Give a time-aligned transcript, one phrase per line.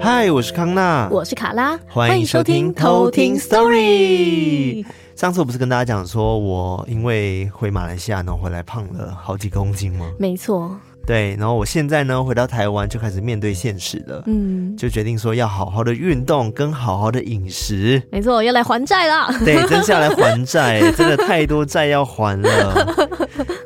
[0.00, 4.84] 嗨，我是康娜，我是卡拉，欢迎收听偷听 Story。
[5.14, 10.10] 上次我不是跟大家讲说，我因为回马来西亚，然后回来胖了好几公斤吗？
[10.18, 10.78] 没错。
[11.08, 18.02] 对，然后我现在呢，回到台湾就开始面对现实了，嗯，就决定说要好好的运动跟好好的饮食。
[18.12, 19.32] 没错，要来还债了。
[19.42, 22.94] 对，真是要来还债，真的太多债要还了，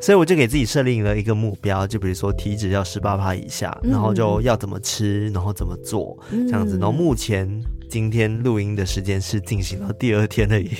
[0.01, 6.79] 所以我就给自己设定了一个目标，就比如说体脂要十八趴以下，然后就要怎么吃，然后怎么做，这样子。
[6.79, 7.61] 然后目前。
[7.93, 10.71] 今天录音的时间是进行到第二天而已，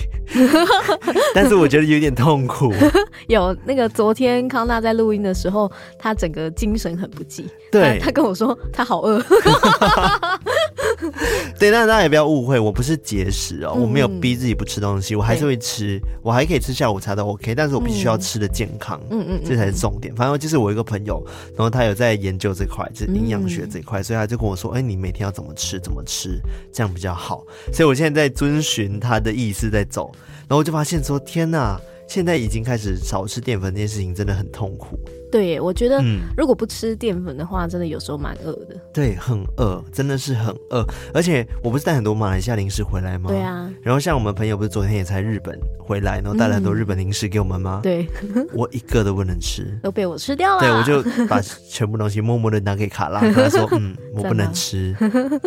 [1.35, 2.73] 但是我觉得有点痛苦。
[3.29, 7.45] 有那个昨天康纳在录音的时候，他整个精神很不济。
[7.71, 9.23] 对，他跟我说他好饿。
[11.59, 20.15] 对，但大家也不要误会，我不是节食哦，我没有逼自己不吃东西，我还是会吃，我还可以吃下午茶都 OK，但是我必须要吃的健康，嗯嗯，这才是重点。
[20.15, 21.23] 反正就是我一个朋友，
[21.57, 26.41] 然后他有在研究这块，就是营养学这块，所以他就跟我说，哎，你每天要怎么吃，怎么吃，
[26.73, 27.45] 这样比较好。
[27.73, 30.11] 所以我现在在遵循他的意思在走，
[30.43, 31.81] 然后我就发现说，天哪，
[32.13, 35.01] 现在已经开始少吃淀粉这件事情真的很痛苦。
[35.31, 36.05] 对耶，我觉得
[36.37, 38.77] 如果不吃淀粉的话，真的有时候蛮饿的。
[38.93, 40.85] 对，很饿，真的是很饿。
[41.15, 43.31] 而且我不是带很多马来西亚零食回来吗？
[43.31, 43.67] 对啊。
[43.81, 47.81] 然后像我们朋友不是昨天也才日本回来，然后带了很多日本零食给我们吗？
[47.83, 48.07] 嗯、对，
[48.53, 50.61] 我一个都不能吃，都被我吃掉了。
[50.61, 54.95] 对，我就把全部东西默默的拿给卡拉，跟他说：“嗯，我不能吃。”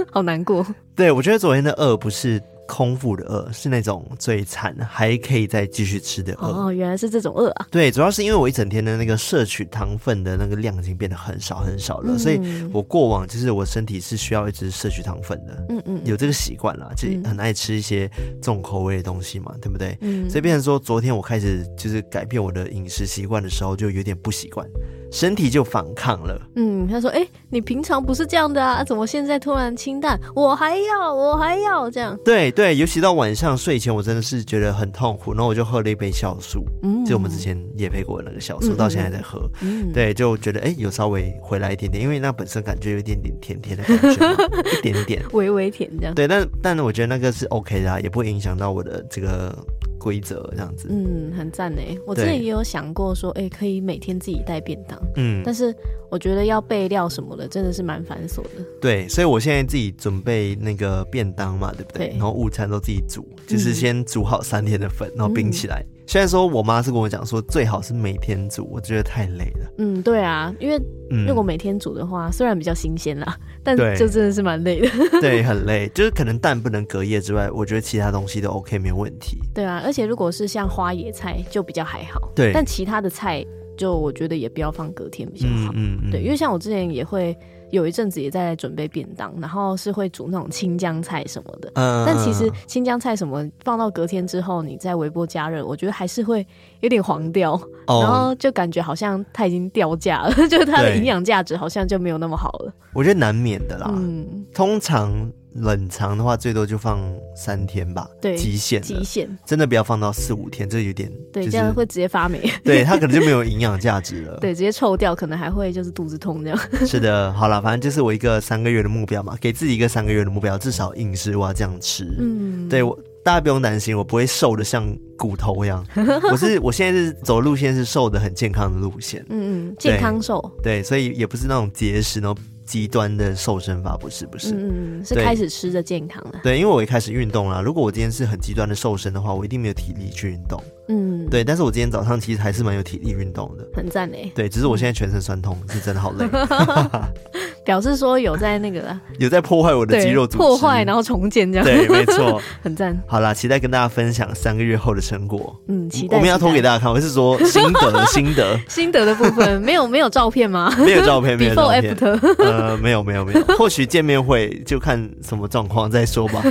[0.09, 0.65] 好难过。
[0.95, 2.41] 对，我觉得昨天的饿不是。
[2.67, 6.65] 空腹的饿是那种最惨，还可以再继续吃的饿。
[6.65, 7.67] 哦，原来是这种饿啊！
[7.69, 12.39] 对，主要是因为我一整天的那个摄取糖分的那个量已经变得很少很少了，嗯、所以
[12.73, 15.65] 我过往就是我身体是需要一直摄取糖分的。
[15.69, 18.09] 嗯嗯，有这个习惯啦，就很爱吃一些
[18.41, 19.97] 重口味的东西嘛，对不对？
[20.01, 24.67] 嗯，所以变成说，昨天我开始就是改变我的饮食习惯的时候，就有点不习惯。
[25.15, 26.37] 身体就反抗了。
[26.57, 30.19] 嗯，他说：“哎、欸，你平常不是这样的啊，怎么现在突然清淡？
[30.35, 35.31] 我还要，我还要这样。”对对，尤其到晚上睡前，我真的是觉得很痛苦。
[35.31, 39.49] 然后我就喝了一杯酵素，嗯，就我们之前也配过的那个酵素，嗯、到现在还在喝。
[39.61, 44.35] 嗯，对，就觉得哎、欸，有稍微回来一点点，因为那本身感觉有一点点甜甜的感觉，
[44.77, 46.13] 一点点，微微甜这样。
[46.13, 49.57] 对，但但我觉得那个是 OK 的，啊也不会影响到我的这个。
[50.05, 51.81] 规则这样子，嗯，很赞呢。
[52.05, 55.75] 我之前也有想过说，哎、欸，可以每天自己带便当，嗯，但是
[56.11, 58.63] 我觉得要备料什么的，真的是蛮繁琐的。
[58.79, 62.09] 对，所以我现在自己准备那个便当嘛，对不对？
[62.09, 65.83] 对，然后午餐都自己煮，就是先煮好三天的粉，然后冰起来。
[65.89, 69.71] 嗯虽然说我妈是跟我讲说最好是每天煮，我觉得太累了。
[69.79, 70.79] 嗯，对啊，因为
[71.27, 74.89] 如果每天煮的话，嗯、虽然比较新鲜啦，但就真的是蛮累的。
[75.19, 79.37] 对，很累，就是可能蛋不能隔夜之外，我觉得其他东西都 OK 没有问题。
[79.53, 82.31] 对啊，而且如果是像花野菜就比较还好。
[82.35, 83.45] 对，但其他的菜
[83.75, 85.71] 就我觉得也不要放隔天比较好。
[85.73, 87.35] 嗯，嗯，嗯对，因为像我之前也会。
[87.71, 91.71] 有一阵子也在准备便当，然后是会煮那种青江菜什么的。
[91.75, 96.45] 嗯，但其实青江菜什么放到隔天之后，你在微波加热，我觉得还是会
[96.85, 97.53] 有点黄掉，
[97.87, 102.73] 哦、然后就感觉好像它已经掉价了， 就是它的营养价值好像就没有那么好了。
[102.93, 103.91] 我觉得难免的啦。
[103.93, 105.29] 嗯，通常。
[105.57, 106.99] 冷藏的话，最多就放
[107.33, 116.59] 三天吧，对，极限，极限，真的不要放到四五天，这有点，对，这样会直接发霉， 对，它可能就没有营养价值了， 对，直接臭掉，可能还会就是肚子痛这样。
[116.85, 125.83] 是的，好了，反正就是我一个三个月的目标嘛，给自己一个三个月的目标，至少饮食我要这样吃，嗯，对我，大家不用担心，我不会瘦的像骨头一样，
[126.31, 132.39] 我是我现在是走路线是瘦的很健康的路线，嗯嗯，健康瘦，对，所以也不是那种节食然后。
[132.65, 136.39] 极端的瘦身法不是不是，嗯，是开始吃的健康了。
[136.41, 137.61] 对，因为我一开始运动啦。
[137.61, 140.59] 如果我今天是很极端的瘦身的话，我一定没有体力去运动。
[140.87, 141.43] 嗯，对。
[141.43, 144.31] 但是我今天早上其实还是蛮有体力运动的，很赞诶。
[144.35, 146.25] 对，只是我现在全身酸痛，是真的好累。
[147.65, 151.65] 表示说有在那个 有在破坏我的肌肉组织，破坏然后重建这样。
[151.65, 152.95] 对，没错， 很赞。
[153.07, 155.59] 好啦，期待跟大家分享三个月后的成果。
[155.67, 156.15] 嗯，期待。
[156.15, 160.71] 我们要偷给大家看，我是说心得，心得，心得的部分没有没有照片吗？
[160.77, 161.97] 没有照片，没有照片。
[162.37, 163.41] 呃，没有没有没有。
[163.57, 166.43] 或许见面会就看什么状况再说吧。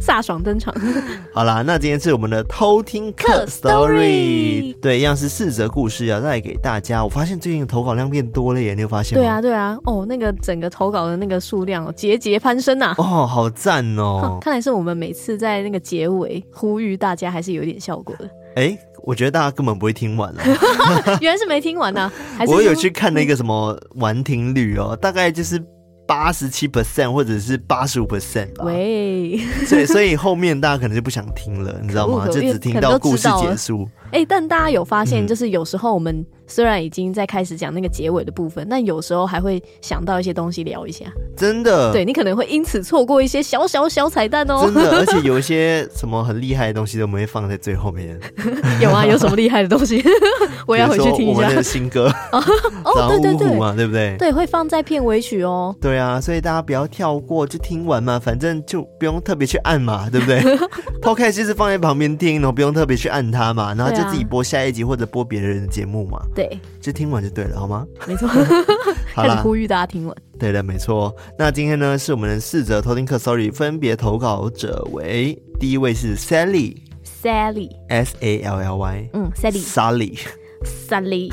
[0.00, 0.72] 飒爽登场。
[1.32, 7.02] 好啦，那今天是我们的偷听客 story，对，一样是四则故事要带给大家。
[7.02, 9.24] 我发现最近的投稿量变多了耶，你有发现吗？
[9.24, 9.76] 对啊，对啊。
[9.84, 12.94] 哦，那个整个投稿的那个数量节节攀升呐。
[12.98, 14.38] 哦，好赞哦！
[14.40, 18.26] 看来是我们每次在那个结尾呼吁大家，还是有点效果的。
[18.56, 20.42] 哎、欸，我觉得大家根本不会听完了。
[21.20, 22.12] 原来是没听完呢、啊。
[22.36, 25.62] 还是 我有去看那个什么完听率哦，大概就是。
[26.06, 28.64] 八十七 percent 或者是八十五 percent 吧。
[28.64, 32.26] 喂， 所以所以后面大家可能就不想听了，你知道吗？
[32.26, 33.88] 就只听到故事结束。
[34.06, 41.06] 哎、欸，但大家有发现，就是有时候我们虽然已经在开始讲那个结尾的部分，但有时候还会想到一些东西聊一下。
[41.36, 44.62] 真的，对，你可能会因此错过一些小小小彩蛋哦。
[44.64, 48.18] 真的，而且有一些什么很厉害的东西都没会放在最后面。
[48.80, 50.02] 有啊，有什么厉害的东西？
[50.66, 51.40] 我要回去听一下。
[51.40, 52.42] 我们的新歌 哦，
[52.84, 54.16] 哦，对对对，嘛，对不对？
[54.18, 55.74] 对，会放在片尾曲哦。
[55.80, 60.40] 对啊，所以大家不要跳过，就听完嘛，反正就不用特别去按嘛，对不对
[61.02, 66.20] ？Podcast 就是放在旁边听，然后不用特别去按它嘛，然后就自己播下一集或者播别人的节目嘛。
[66.36, 67.84] 对，就听完就对了，好吗？
[68.06, 68.28] 没错，
[69.16, 70.14] 开始呼吁大家听完。
[70.38, 71.16] 对的，没错。
[71.38, 80.18] 那今天呢，是我们的四则偷听课，sorry，分别投稿者为第一位是 Sally，Sally，S A L L Y，嗯，Sally，Sally。
[80.66, 81.32] Sally，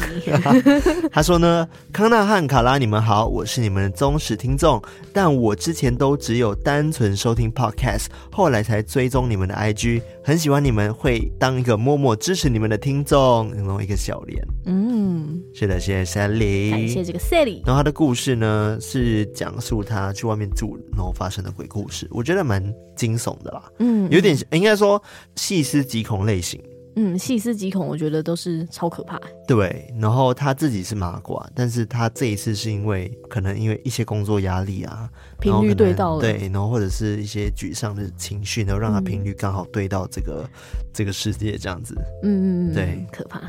[1.12, 4.82] 他说呢，康纳和卡拉，你们好，我是你们的忠实听众，
[5.12, 17.62] 但我之前都只有单纯收听 Podcast，后来才追踪你们的 IG，很喜欢你们，会当一个默默支持你们的听众，然后一个小脸，嗯，是的，谢谢 Sally，感谢这个 Sally。
[17.66, 22.64] 然后他的故事呢，是讲述他去外面住，然后发生的鬼故事，我觉得蛮
[22.96, 25.02] 惊悚的啦，嗯，有点应该说
[25.36, 26.60] 细思极恐类型。
[26.96, 29.20] 嗯，细思极恐，我觉得都是超可怕。
[29.48, 35.10] 对，然后他自己是麻瓜，但是他这一次是因为可能因为一些工作压力啊，
[35.40, 40.50] 频率对到了，对，然后或者是一些沮丧的情绪，然后让他频率刚好对到这个、嗯、
[40.94, 41.96] 这个世界这样子。
[42.24, 43.42] 嗯嗯嗯，对，可怕。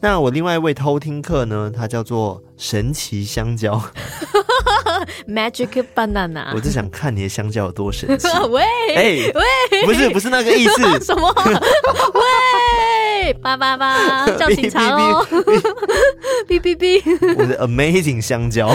[0.00, 3.82] 那我另外一位偷听客呢，他叫做神奇香蕉，
[5.26, 6.52] Magic Banana。
[6.54, 8.28] 我只想看你的香蕉有多神奇。
[8.48, 8.62] 喂，
[8.94, 10.82] 哎、欸、喂，不是不是那个意思。
[11.04, 11.34] 什么？
[12.14, 12.22] 喂，
[13.42, 15.26] 叭叭叭， 叫警察哦！
[16.48, 17.00] 哔哔哔，
[17.38, 18.70] 我的 Amazing 香蕉，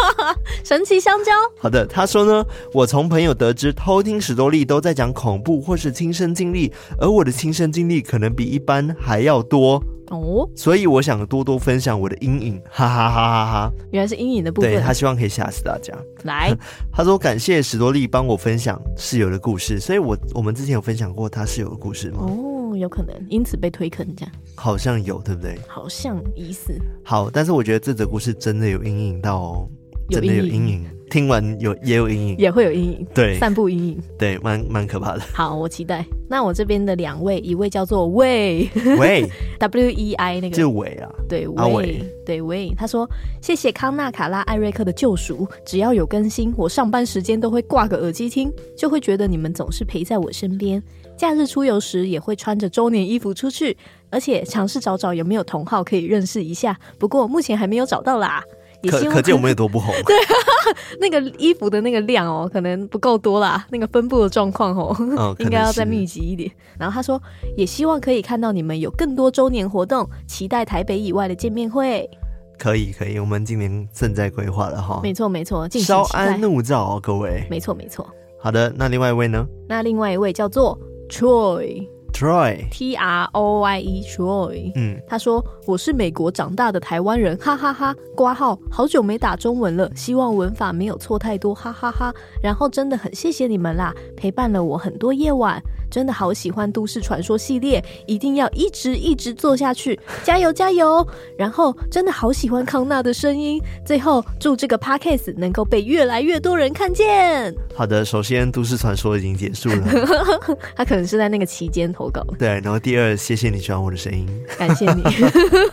[0.64, 1.32] 神奇香蕉。
[1.58, 9.82] 好的，他说呢，我从朋友得知偷听史多利都在讲恐怖或是亲身经历，而我的亲身经历可能比一般还要多。
[10.10, 13.72] 哦，所以我想多多分享我的阴影，哈哈哈哈哈！
[13.90, 15.92] 原来是阴影的部分，对，他希望可以吓死大家。
[16.22, 16.50] 来，
[16.90, 22.20] 他说感谢史多利帮我分享室友的故事，所以我我们之前有分享过他室友的故事吗？
[22.22, 25.58] 哦，有可能，因此被推坑这样，好像有，对不对？
[25.66, 26.74] 好像疑似。
[27.04, 29.68] 好，但是我觉得这则故事真的有阴影到哦，
[30.10, 30.86] 真的有阴影。
[31.10, 35.22] 听完有也有阴影，也会有阴影，对，散布阴影，对，蛮蛮可怕的。
[35.32, 36.04] 好，我期待。
[36.28, 39.26] 那我这边的两位，一位叫做魏魏
[39.58, 42.74] W E I 那个，就伟啊，对，魏，对魏。
[42.76, 43.08] 他说
[43.40, 50.82] ：“谢谢康纳、卡拉、艾瑞克的救赎，只要有更新，我上班时间都会挂个耳机听，就会觉得你们总是陪在我身边。
[51.18, 53.76] 假日出游时也会穿着周年衣服出去，
[54.08, 56.78] 而且尝试找找有没有同好可以认识一下。
[56.98, 58.42] 不过目前还没有找到啦。”
[58.88, 59.92] 可可见我们有多不红。
[60.06, 60.14] 对，
[61.00, 63.66] 那个衣服的那个量哦，可能不够多啦。
[63.70, 66.48] 那个分布的状况哦，哦 应该要再密集一点。
[66.78, 67.20] 然后他说，
[67.56, 72.08] 也希望可以看到你们有更多周年活动，期待台北以外的见面会。
[72.56, 75.00] 可以，可以，我们今年正在规划了哈。
[75.02, 77.44] 没错，没错，稍安勿躁哦，各位。
[77.50, 78.08] 没错，没错。
[78.40, 79.44] 好的，那另外一位呢？
[79.68, 81.88] 那另外一位叫做 Troy。
[82.12, 84.72] Troy，T R O Y E，Troy。
[84.74, 88.00] 嗯，他说我是美国长大的台湾人，哈哈哈，哈。
[88.16, 92.14] 挂号，好久没打中文了，希望文法没有错太多，哈哈哈，哈。
[92.42, 95.62] 然后真的很谢谢你们啦，陪伴了我很多夜晚。
[95.90, 101.06] 真的好喜欢都市传说系列，一定要一直一直做下去， 加油加油！
[101.36, 103.60] 然后真的好喜欢康纳的声音。
[103.84, 107.54] 最后祝这个 podcast 能够被越来越多人看见。
[107.74, 109.86] 好的，首先都市传说已经结束了，
[110.76, 112.24] 他可能是在那个期间投稿。
[112.38, 114.26] 对，然后第二，谢谢你喜欢我的声音，
[114.58, 115.02] 感谢你，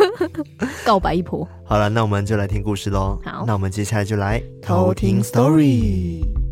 [0.86, 1.48] 告白一波。
[1.66, 3.20] 好了，那我们就来听故事喽。
[3.24, 6.45] 好，那我们接下来就来偷听 story。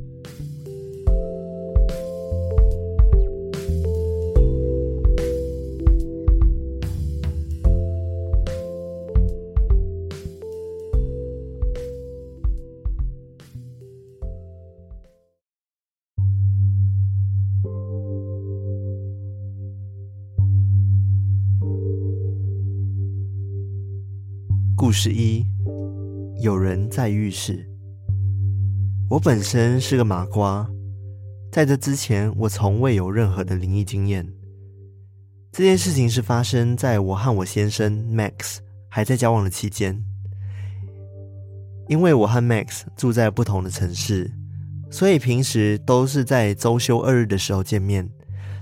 [24.93, 25.43] 十一，
[26.39, 27.67] 有人在浴室。
[29.09, 30.69] 我本身是个麻瓜，
[31.51, 34.25] 在这之前，我从未有任何的灵异经验。
[35.51, 39.99] 这件事情是发生在我和我先生 Max 还在交往的期间。
[41.87, 44.31] 因为我和 Max 住在不同的城市，
[44.91, 48.07] 所以平时都是在周休二日的时候见面。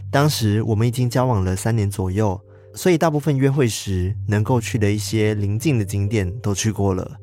[0.10, 2.42] 当时我们已经交往了三年左右。
[2.74, 7.18] 所以大部分约会时能够去的一些邻近的景点都去过了，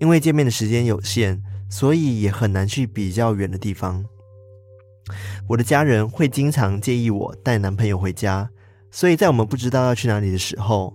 [0.00, 4.04] 因为见面的时间有限，所以也很难去比较远的地方。
[5.46, 8.50] 我的家人会经常建议我带男朋友回家，
[8.90, 10.94] 所以在我们不知道要去哪里的时候，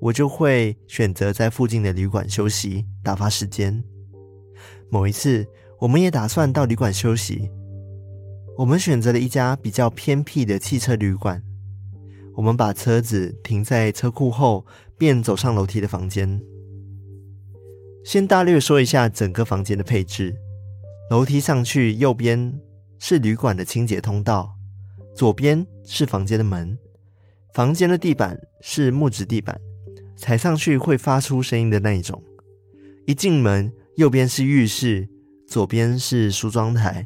[0.00, 3.82] 我就会选择在附近的旅馆休息，打发时间。
[4.90, 5.46] 某一次，
[5.78, 7.50] 我们也打算到旅馆休息，
[8.58, 11.42] 我们选择了一家比较偏僻的汽车旅馆。
[12.38, 14.64] 我们把车子停在车库后，
[14.96, 16.40] 便走上楼梯的房间。
[18.04, 20.36] 先大略说一下整个房间的配置：
[21.10, 22.56] 楼梯上去，右边
[23.00, 24.54] 是旅馆的清洁通道，
[25.16, 26.78] 左边是房间的门。
[27.54, 29.60] 房间的地板是木质地板，
[30.16, 32.22] 踩上去会发出声音的那一种。
[33.04, 35.08] 一进门，右边是浴室，
[35.48, 37.04] 左边是梳妆台。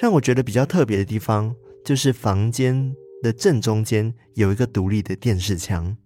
[0.00, 1.52] 让我觉得比较特别的地方，
[1.84, 5.96] 就是房间的正中间有一个独立的电视墙，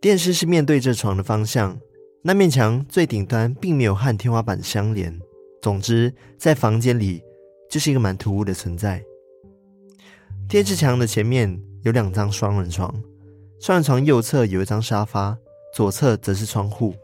[0.00, 1.78] 电视是面对着床的方向。
[2.22, 5.18] 那面墙最顶端并没有和天花板相连。
[5.62, 7.22] 总之，在房间里
[7.70, 9.02] 就是一个蛮突兀的存在。
[10.48, 12.92] 电视墙的前面有两张双人床，
[13.60, 15.38] 双人床右侧有一张沙发，
[15.74, 16.94] 左侧则是窗户。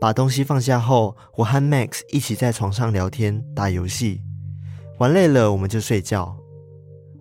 [0.00, 4.20] 把东西放下后，我和 Max 一起在床上聊天、打游戏，
[4.98, 6.36] 玩累了我们就睡觉。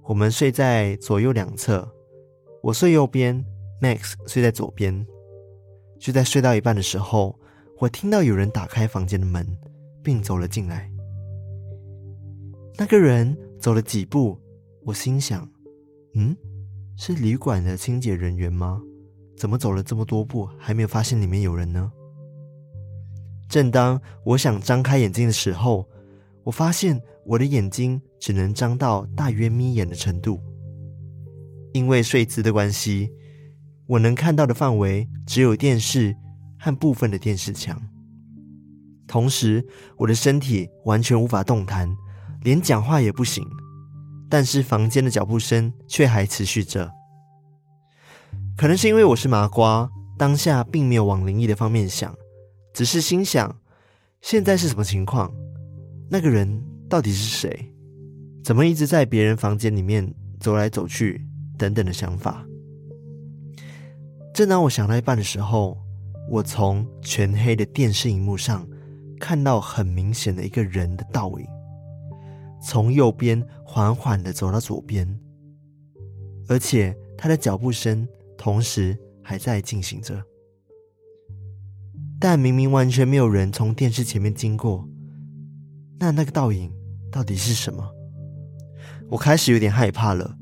[0.04, 1.90] 我们睡在左右两侧，
[2.62, 3.44] 我睡右边
[3.82, 5.06] ，Max 睡在左边。
[6.00, 7.40] 就在睡到一半的时候，
[7.80, 9.48] 我听到有人打开房间的门，
[10.04, 10.90] 并走了进来。
[12.78, 14.38] 那个人走了几步，
[14.84, 15.50] 我心想
[16.16, 16.36] ：“嗯，
[16.98, 18.82] 是旅馆的清洁人员吗？
[19.38, 21.92] 怎么走了这么多步，还没有发现里面有人呢？”
[23.50, 25.88] 正当我想张开眼睛的时候，
[26.44, 30.42] 我发现我的眼睛只能张到大约眯眼的程度，
[31.74, 33.10] 因为睡姿的关系。
[33.86, 36.16] 我能看到的范围只有电视
[36.58, 37.82] 和部分的电视墙，
[39.06, 39.66] 同时
[39.98, 41.94] 我的身体完全无法动弹，
[42.44, 43.46] 连讲话也不行。
[44.30, 46.90] 但是房间的脚步声却还持续着。
[48.58, 52.16] 可能是因为我是麻瓜，当下并没有往灵异的方面想，
[52.74, 53.60] 只是心想：
[54.22, 55.32] 现在是什么情况？
[56.14, 57.74] 那个人到底是谁？
[58.44, 60.08] 怎么一直在别人房间里面
[60.40, 61.20] 走来走去？
[61.58, 62.46] 等等的想法。
[64.32, 65.76] 正当我想到一半的时候，
[66.30, 68.64] 我从全黑的电视荧幕上
[69.20, 71.48] 看到很明显的一个人的倒影，
[72.62, 75.20] 从右边缓缓的走到左边，
[76.48, 80.24] 而且他的脚步声同时还在进行着。
[82.20, 84.88] 但明明完全没有人从电视前面经过，
[86.00, 86.72] 那那个倒影
[87.12, 87.90] 到底是什么？
[89.10, 90.38] 我开始有点害怕了，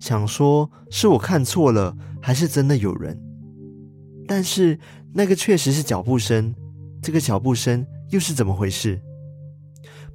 [0.00, 3.18] 想说是我看错了，还是真的有人？
[4.26, 4.78] 但是
[5.14, 6.54] 那个确实是脚步声，
[7.00, 9.00] 这个脚步声又是怎么回事？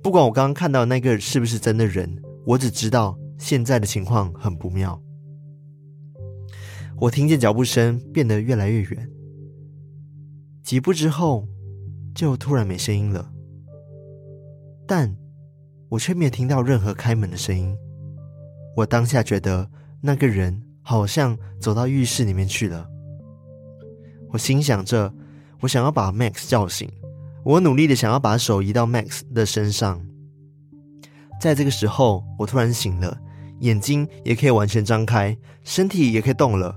[0.03, 5.01] 不管我刚刚看到那个是不是真的人，我只知道现在的情况很不妙。
[6.99, 9.09] 我听见脚步声变得越来越远，
[10.61, 11.47] 几步之后
[12.13, 13.32] 就突然没声音了，
[14.95, 15.12] 但
[15.89, 17.75] 我却没有听到任何开门的声音。
[18.77, 19.67] 我当下觉得
[20.00, 22.88] 那个人好像走到浴室里面去了。
[24.29, 25.12] 我心想着，
[25.62, 26.88] 我想要把 Max 叫醒，
[27.43, 30.00] 我努力的想要把手移到 Max 的身上。
[31.41, 33.17] 在这个时候，我突然醒了，
[33.62, 36.75] 眼睛也可以完全张开，身体也可以动了。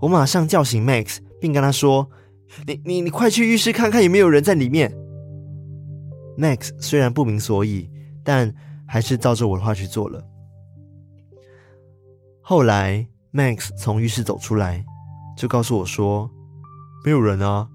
[0.00, 2.08] 我马上叫醒 Max，并跟他说
[2.64, 4.96] ：“你、你、你快去浴室看看有没有人在里面。
[6.38, 7.90] ”Max 虽然不明所以，
[8.24, 8.54] 但
[8.86, 10.22] 还是照着我的话去做了。
[12.40, 14.84] 后来，Max 从浴室走出来，
[15.36, 16.30] 就告诉我说。
[17.04, 17.68] 没有人啊！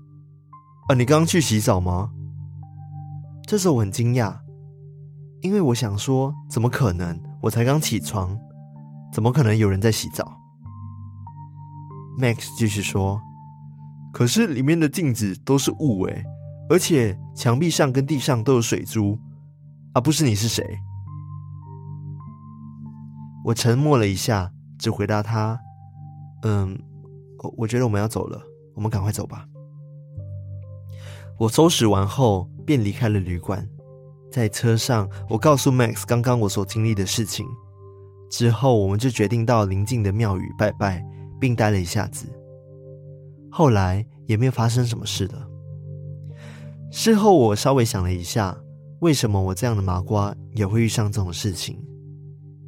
[0.89, 2.11] 啊，你刚刚去洗澡吗？
[3.47, 4.37] 这时候我很惊讶，
[5.41, 7.17] 因为我想说，怎么可能？
[7.41, 8.37] 我才刚起床，
[9.13, 10.37] 怎么可能有人在洗澡
[12.19, 13.21] ？Max 继续说
[14.11, 16.25] ：“可是里面的镜子都是雾诶，
[16.71, 19.19] 而且墙壁上跟地上都有水珠，
[19.91, 20.65] 啊，不是你是谁？”
[23.43, 24.49] 我沉默了一下，
[24.79, 25.59] 只回答他
[26.43, 26.81] ：“嗯，
[27.43, 28.41] 我我觉得我们要走了。”
[28.73, 29.45] 我们赶快走吧。
[31.37, 33.67] 我收拾完后便离开了旅馆。
[34.31, 37.45] 在车上，我告诉 Max 刚刚我所经历的事情。
[38.29, 41.05] 之后，我们就决定到邻近的庙宇拜拜，
[41.37, 42.27] 并待了一下子。
[43.51, 45.50] 后来也没有发生什么事了。
[46.91, 48.55] 事后我稍微想了一下，
[48.99, 51.81] 为什么我这样的麻瓜也会遇上这种事情，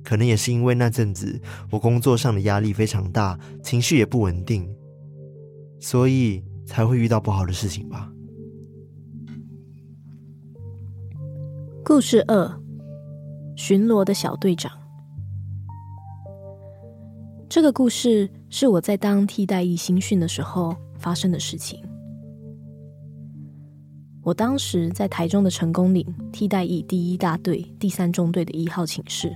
[0.03, 1.39] 可能也是因为那阵子
[1.69, 4.67] 我工作上的压力非常大，情绪也不稳定。
[5.79, 8.09] 所以才会遇到不好的事情吧。
[11.83, 12.61] 故事二，
[13.57, 14.71] 巡逻的小队长。
[17.49, 21.83] 这个故事是我在当替代役新训的时候发生的事情。
[24.23, 29.35] 我当时在台中的成功岭替代役第一大队第三中队的一号寝室，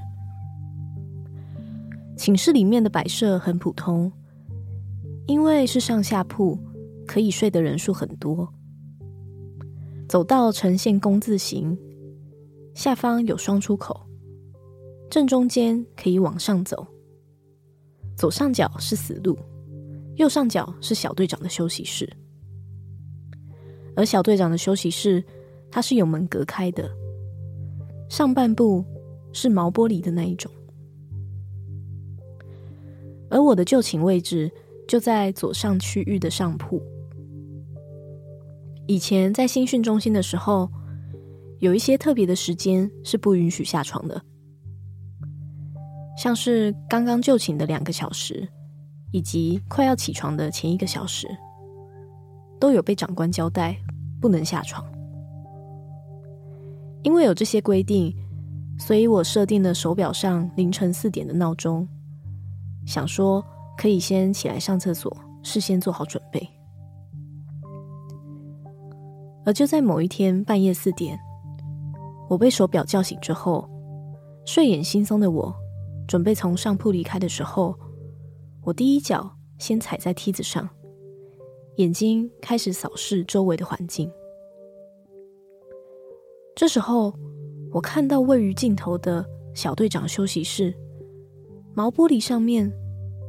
[2.16, 4.10] 寝室里面的摆设很普通，
[5.26, 6.58] 因为是上下铺，
[7.06, 8.48] 可以睡的人数很多。
[10.08, 11.78] 走道呈现工字形。
[12.74, 14.00] 下方有双出口，
[15.10, 16.86] 正中间可以往上走。
[18.16, 19.36] 左上角是死路，
[20.16, 22.08] 右上角是小队长的休息室。
[23.98, 25.24] 而小队长的休息室，
[25.72, 26.88] 它是有门隔开的，
[28.08, 28.86] 上半部
[29.34, 30.52] 是毛玻璃的那一种。
[33.30, 34.50] 而我的就寝位置
[34.88, 36.80] 就在左上区域的上铺。
[38.86, 40.72] 以前在新训中心的时候，
[41.58, 44.22] 有一些特别的时间是不允许下床的，
[46.16, 48.48] 像是刚刚就寝的两个小时，
[49.12, 51.28] 以及快要起床的前一个小时，
[52.60, 53.78] 都有被长官交代
[54.20, 54.84] 不能下床。
[57.04, 58.14] 因为有这些规定，
[58.80, 61.88] 所以我设定了手表上凌晨四点的闹钟，
[62.86, 63.44] 想说
[63.78, 66.48] 可以先起来上厕所，事先做好准备。
[69.46, 71.18] 而就在某一天半夜四点。
[72.30, 73.70] 我被手表叫醒之后，
[74.46, 75.56] 睡眼惺忪的我，
[76.06, 77.74] 准备从上铺离开的时候，
[78.64, 80.68] 我第一脚先踩在梯子上，
[81.78, 84.12] 眼睛开始扫视周围的环境。
[86.56, 87.14] 这时候，
[87.72, 90.74] 我看到位于尽头的小队长休息室，
[91.76, 92.72] 毛玻璃上面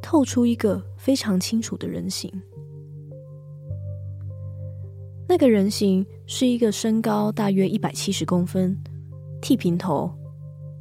[0.01, 2.33] 透出一个非常清楚的人形。
[5.29, 8.75] 那个人形是一个身高大约一百七十公分，
[9.43, 10.11] 剃平头，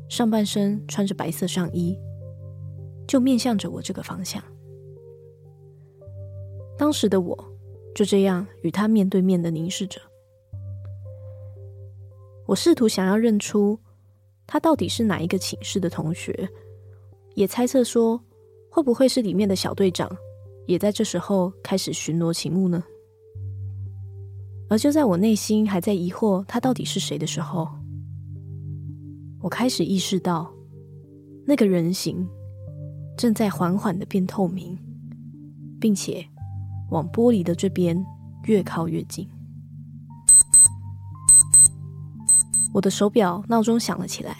[0.07, 1.99] 上半身穿着白色上衣，
[3.05, 4.41] 就面向着我这个方向。
[6.77, 7.37] 当时的我
[7.97, 9.99] 就这样与他面对面的凝视着。
[12.45, 13.75] 我试图想要认出
[14.45, 16.47] 他到底是哪一个寝室的同学，
[17.33, 18.21] 也猜测说
[18.69, 20.07] 会不会是里面的小队长，
[20.67, 22.83] 也在这时候开始巡逻勤务呢？
[24.69, 27.67] 而就在我内心还在疑惑他到底是谁的时候，
[29.41, 30.53] 我开始意识到，
[31.47, 32.29] 那个人形
[33.17, 34.77] 正在缓缓的变透明，
[35.81, 36.23] 并且
[36.89, 37.97] 往玻璃的这边
[38.45, 39.27] 越靠越近。
[42.73, 44.35] 我的手表闹钟响了起来，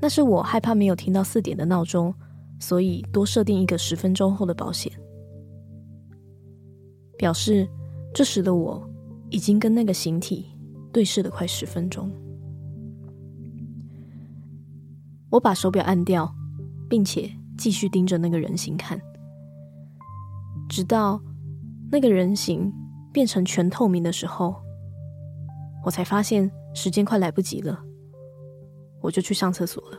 [0.00, 2.14] 那是我害怕没有听到四点的闹钟，
[2.58, 4.92] 所以多设定一个十分钟后的保险，
[7.16, 7.68] 表示。
[8.16, 8.88] 这时的我
[9.28, 10.46] 已经跟那个形体
[10.92, 12.08] 对视了快十分钟。
[15.30, 16.32] 我把手表按掉，
[16.88, 19.02] 并且继续盯着那个人形看，
[20.68, 21.20] 直到
[21.90, 22.72] 那个人形
[23.12, 24.54] 变成全透明的时候，
[25.84, 27.78] 我才发现时间快来不及了，
[29.00, 29.98] 我就去上厕所了。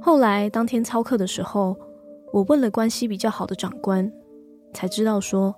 [0.00, 1.76] 后来当天操课的时候，
[2.32, 4.10] 我问了关系比较好的长官。
[4.74, 5.54] 才知道说，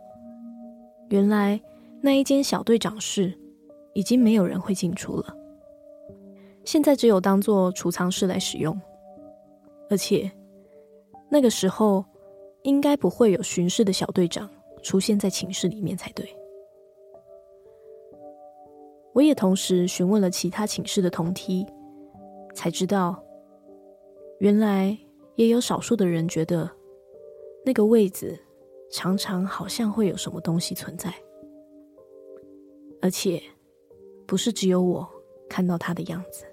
[1.09, 1.59] 原来
[2.03, 3.33] 那一间小队长室
[3.94, 5.35] 已经没有人会进出了，
[6.66, 8.79] 现在只有当做储藏室来使用，
[9.88, 10.31] 而且
[11.31, 12.05] 那个时候
[12.66, 14.50] 应该不会有巡视的小队长
[14.83, 16.29] 出现在寝室里面才对。
[19.14, 21.64] 我也同时询问了其他寝室的同梯，
[22.55, 23.22] 才知道
[24.40, 24.98] 原来
[25.37, 26.68] 也有少数的人觉得
[27.64, 28.38] 那个位子。
[28.88, 31.12] 常常好像会有什么东西存在，
[33.02, 33.42] 而且
[34.29, 35.07] 不是只有我
[35.48, 36.44] 看到他的样子。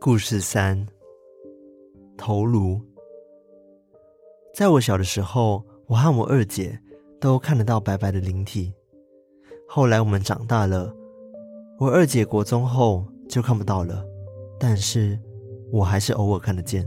[0.00, 0.86] 故事三：
[2.16, 2.80] 头颅。
[4.58, 6.76] 在我小的时候，我和我二姐
[7.20, 8.74] 都看得到白白的灵体。
[9.68, 10.92] 后来我们长大了，
[11.78, 14.04] 我二姐国中后就看不到了，
[14.58, 15.16] 但是
[15.70, 16.84] 我还是偶尔看得见。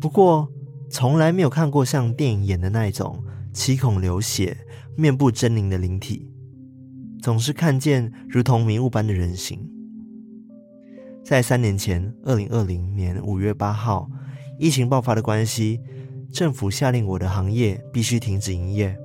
[0.00, 0.48] 不过。
[0.90, 4.56] 从来没有看过像电影演的那一种七孔流血、
[4.96, 6.28] 面部狰狞的灵体，
[7.22, 9.64] 总是看见如同迷雾般的人形。
[11.22, 14.10] 在三年前，二零二零年五月八号，
[14.58, 15.80] 疫情爆发的关系，
[16.32, 18.96] 政府下令我的行业必须停止营业，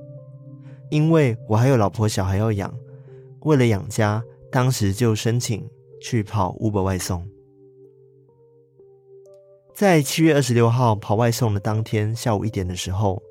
[0.90, 2.72] 因为我还有老婆小孩要养，
[3.40, 5.68] 为了养家，当时就申请
[6.00, 7.28] 去跑 Uber 外送。
[9.74, 13.22] 在七月二十六号跑外送的当天下午一点的时候，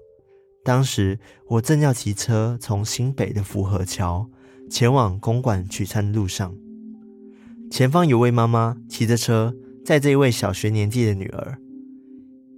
[0.64, 4.30] 当时我正要骑车从新北的福和桥
[4.70, 6.54] 前往公馆取餐的路上，
[7.72, 11.58] 前方有位妈妈骑着车载着一位小学年纪的女儿。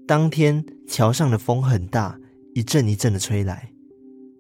[0.08, 2.18] 当天桥上的风很大，
[2.56, 3.74] 一阵一阵的吹来。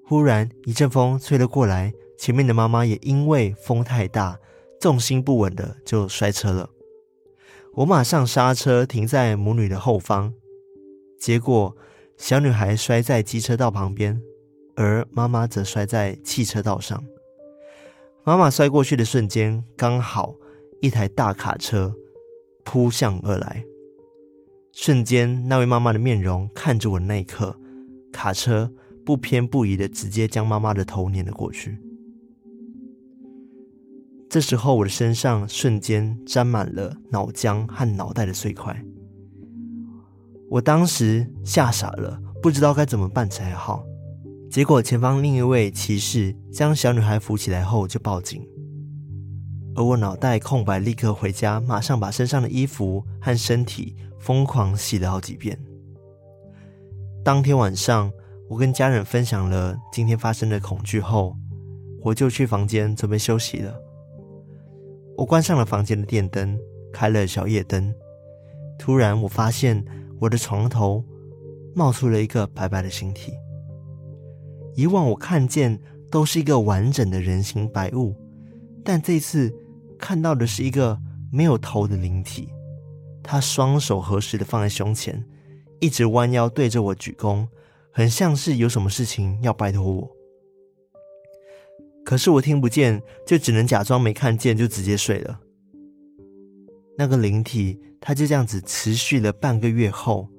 [0.06, 4.40] 忽然一阵风吹了过来，前面的妈妈也因为风太大，
[4.80, 6.70] 重心不稳的就摔车了。
[7.74, 10.34] 我马上刹车停在母女的后方，
[11.20, 11.76] 结果
[12.16, 14.22] 小女孩摔在机车道旁边，
[14.78, 17.04] 而妈妈则摔在汽车道上。
[18.24, 20.34] 妈妈摔过去的瞬间，刚好
[20.80, 21.94] 一台大卡车
[22.64, 23.66] 扑向而来。
[24.80, 27.60] 瞬间，那位妈妈的面容看着我那一刻，
[28.14, 28.72] 卡车
[29.04, 31.80] 不偏不倚的直接将妈妈的头碾了过去。
[34.30, 38.80] 这时候，我的身上瞬间沾满了脑浆和脑袋的碎块。
[40.48, 43.84] 我当时吓傻了，不知道该怎么办才好。
[44.48, 48.48] 结果，前方另一位骑士将小女孩扶起来后就报警，
[49.74, 53.96] 而我脑袋空白，立刻回家，马上把身上的衣服和身体。
[54.20, 55.58] 疯狂洗了好几遍。
[57.24, 58.12] 当天晚上，
[58.50, 61.36] 我跟家人分享了今天发生的恐惧后，
[62.02, 63.76] 我就去房间准备休息了。
[65.18, 66.58] 我关上了房间的电灯，
[66.94, 67.94] 开了小夜灯。
[68.80, 69.84] 突然，我发现
[70.20, 71.04] 我的床头
[71.76, 73.34] 冒出了一个白白的形体。
[74.76, 75.80] 以往我看见
[76.12, 78.16] 都是一个完整的人形白物，
[78.86, 79.52] 但这次
[79.98, 80.98] 看到的是一个
[81.32, 82.48] 没有头的灵体。
[83.30, 85.22] 他双手合十的放在胸前，
[85.82, 87.46] 一直弯腰对着我鞠躬，
[87.92, 90.10] 很像是有什么事情要拜托我。
[92.06, 95.38] 可是我听不见，就只能假装没看见，就直接睡了。
[96.98, 100.30] 那个灵体，他就这样子持续了半个月后，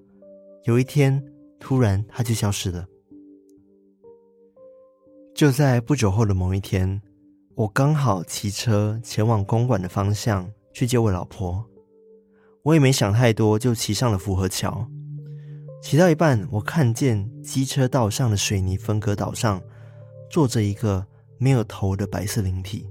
[0.64, 1.22] 有一天
[1.60, 2.86] 突然他就消失了。
[5.34, 7.02] 就在不久后的某一天，
[7.54, 11.62] 我刚好骑车前往公馆的方向去接我老婆。
[12.68, 14.86] 我也没想太多，就骑上了福和桥。
[15.80, 19.62] 骑到一半，我看见机车道上的水泥分隔岛上
[20.28, 21.06] 坐着一个
[21.38, 22.86] 没有头的白色灵体，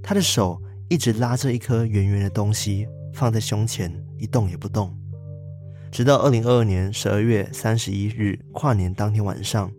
[0.00, 4.96] 他的手一直拉着一颗圆圆的东西放在胸前，一动也不动。
[5.90, 9.72] 直到二零二二年十二月三十一日跨年当天晚上，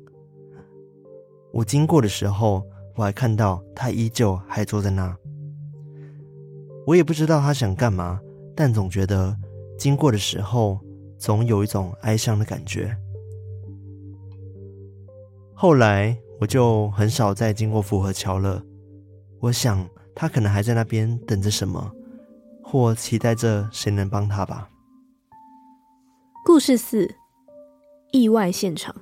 [1.54, 5.16] 我经过的时候，我还看到他依旧还坐在那。
[6.86, 8.20] 我也不知道他想干嘛。
[8.60, 9.34] 但总觉得
[9.78, 10.78] 经过的时候，
[11.18, 12.94] 总有一种哀伤的感觉。
[15.54, 18.62] 后来我就很少再经过福和桥了。
[19.40, 21.90] 我想他可能还在那边等着什么，
[22.62, 24.70] 或期待着谁能帮他吧。
[26.44, 27.10] 故事四：
[28.12, 28.94] 意外现场。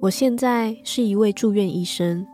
[0.00, 2.26] 我现在是一位住院医生，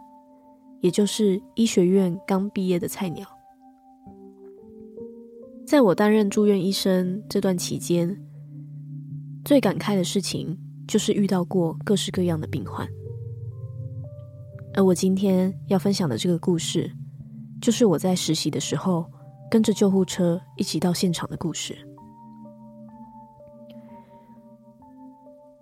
[0.83, 3.27] 也就是医学院刚毕业的菜鸟。
[5.71, 8.21] 在我担任住院医生这段期间，
[9.45, 12.85] 最感慨的事情就是遇到过各式各样的病患。
[14.75, 16.91] 而我今天要分享的这个故事，
[17.63, 19.09] 就是我在实习的时候
[19.49, 21.79] 跟着救护车一起到现场的故事。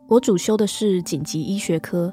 [0.08, 2.10] 我主修的是紧急医学科，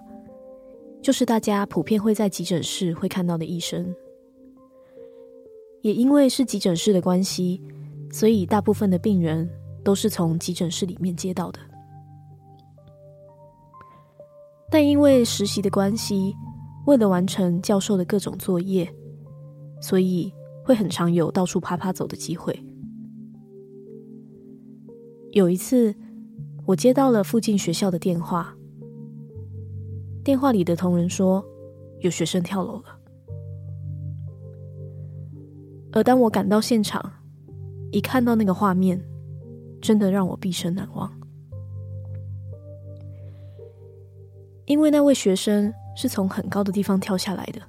[1.02, 3.96] 就是大家普遍会在急诊室会看到的医生。
[5.82, 7.62] 也因为是急诊室的关系。
[8.16, 9.46] 所以，大部分的病人
[9.84, 11.60] 都是从急诊室里面接到的。
[14.72, 16.34] 但因为实习的关系，
[16.86, 18.90] 为了完成教授的各种作业，
[19.82, 22.58] 所以会很常有到处爬爬走的机会。
[25.32, 25.94] 有一次，
[26.66, 28.56] 我接到了附近学校的电话，
[30.24, 31.46] 电话里的同仁说
[32.00, 32.98] 有学生跳楼了。
[35.92, 37.12] 而当我赶到现场，
[37.92, 39.02] 一看到那个画面，
[39.82, 41.12] 真的让我毕生难忘。
[44.66, 47.62] 因为那位学生是从很高的地方跳下来的，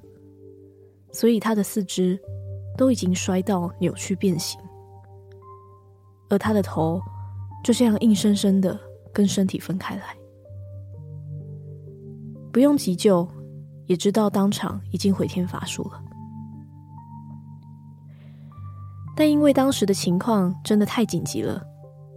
[1.11, 2.19] 所以他的四肢
[2.75, 4.59] 都已经摔到扭曲变形，
[6.29, 6.99] 而他的头
[7.63, 8.79] 就这样硬生生的
[9.13, 10.17] 跟身体分开来，
[12.51, 13.27] 不用急救，
[13.85, 16.03] 也知道当场已经回天乏术了。
[19.17, 21.59] 但因为当时的情况真的太紧急了，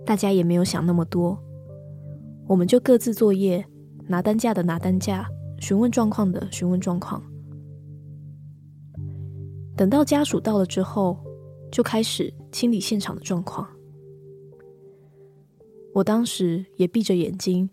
[0.05, 1.43] 大家也没有想那么多，
[2.47, 3.65] 我们就各自作业，
[4.07, 5.27] 拿担架的拿担架，
[5.59, 7.23] 询问状况的询问状况。
[9.79, 11.17] 等到家属到了之后，
[11.73, 13.67] 就开始清理现场的状况。
[15.95, 17.71] 我当时也闭着眼睛，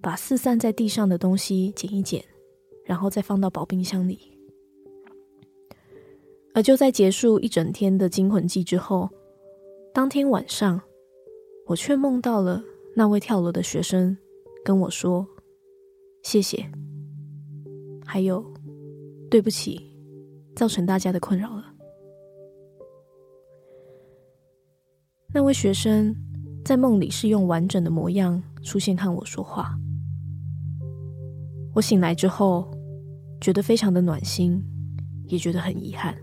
[0.00, 2.24] 把四散在地上的东西捡一捡，
[2.84, 4.29] 然后再放到保冰箱里。
[6.60, 9.08] 而就在结束一整天的惊魂记之后，
[9.94, 10.78] 当天晚上，
[11.64, 12.62] 我却梦到了
[12.94, 14.14] 那位跳楼的学生
[14.62, 15.26] 跟我说
[16.22, 16.70] ：“谢谢，
[18.04, 18.44] 还有
[19.30, 19.80] 对不起，
[20.54, 21.64] 造成大家的困扰了。”
[25.32, 26.14] 那位学生
[26.62, 29.74] 在梦里是用完整的模样出现和我说话。
[31.74, 32.70] 我醒来之后，
[33.40, 34.62] 觉得非常的暖心，
[35.24, 36.14] 也觉得很遗憾。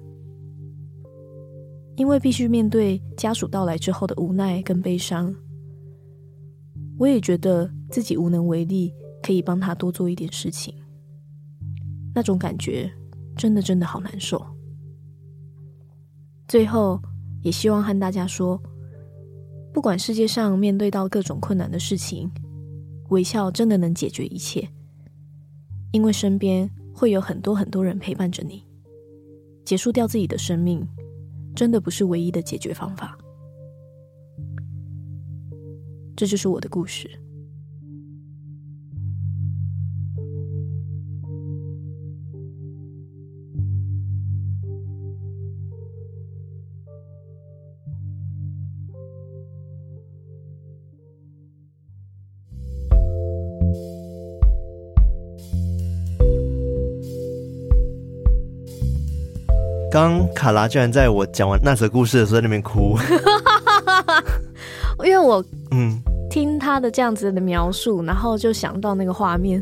[1.98, 5.36] 因为必须面对家属到来之后的无奈跟悲伤，
[6.98, 10.74] 我也觉得自己无能为力，可以帮他多做一点事情。
[12.14, 12.92] 那种感觉
[13.36, 14.44] 真的真的好难受。
[16.48, 17.02] 最后，
[17.42, 18.62] 也希望和大家说，
[19.74, 22.30] 不管世界上面对到各种困难的事情，
[23.10, 24.70] 微笑真的能解决一切，
[25.92, 28.64] 因为身边会有很多很多人陪伴着你。
[29.66, 30.88] 结束掉自己的生命。
[31.58, 33.18] 真的不是唯一的解决方法。
[36.16, 37.10] 这就是我的故事。
[59.98, 62.96] 刚卡拉居然在我讲完那则故事的时候在那边哭，
[65.04, 69.60] 因为我嗯听他的这样子的描述，然后就想到那个画面，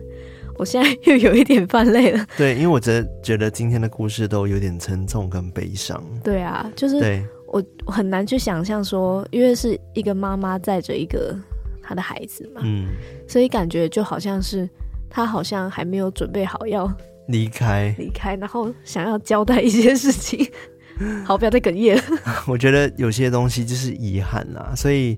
[0.58, 2.26] 我现在又有一点泛泪了。
[2.36, 6.04] 对，因为我觉得觉得今天的故事都有点沉重跟悲伤。
[6.22, 11.34] 对啊，就是我很难去想象说，因为是一个妈妈载着一个
[11.82, 12.90] 她的孩子嘛，嗯，
[13.26, 14.70] 所以感觉就好像是
[15.10, 16.92] 她好像还没有准备好要。
[17.28, 20.48] 离开，离开，然后想要交代一些事情，
[21.26, 22.04] 好，不要再哽咽了。
[22.48, 25.18] 我觉得有些东西就是遗憾啦，所以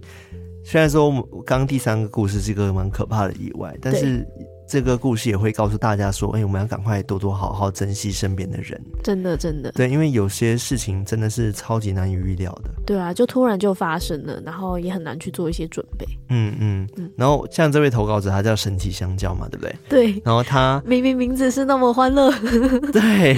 [0.64, 4.26] 虽然说我们刚刚第三个故事是一个蛮可怕的意外，但是。
[4.68, 9.72] 这个故事也会告诉大家说：“哎，我们要赶快多多好好珍惜身边的人。”真的，真的。
[9.72, 12.70] 对，因为有些事情真的是超级难以预料的。
[12.86, 16.06] 对啊，就突然就发生了，然后也很难去做一些准备。
[16.30, 17.10] 嗯嗯嗯。
[17.16, 19.76] 然后像这位投稿者，他叫神奇香蕉嘛，对不对？
[19.88, 20.22] 对。
[20.26, 22.30] 然后他明明名字是那么欢乐。
[22.92, 23.38] 对。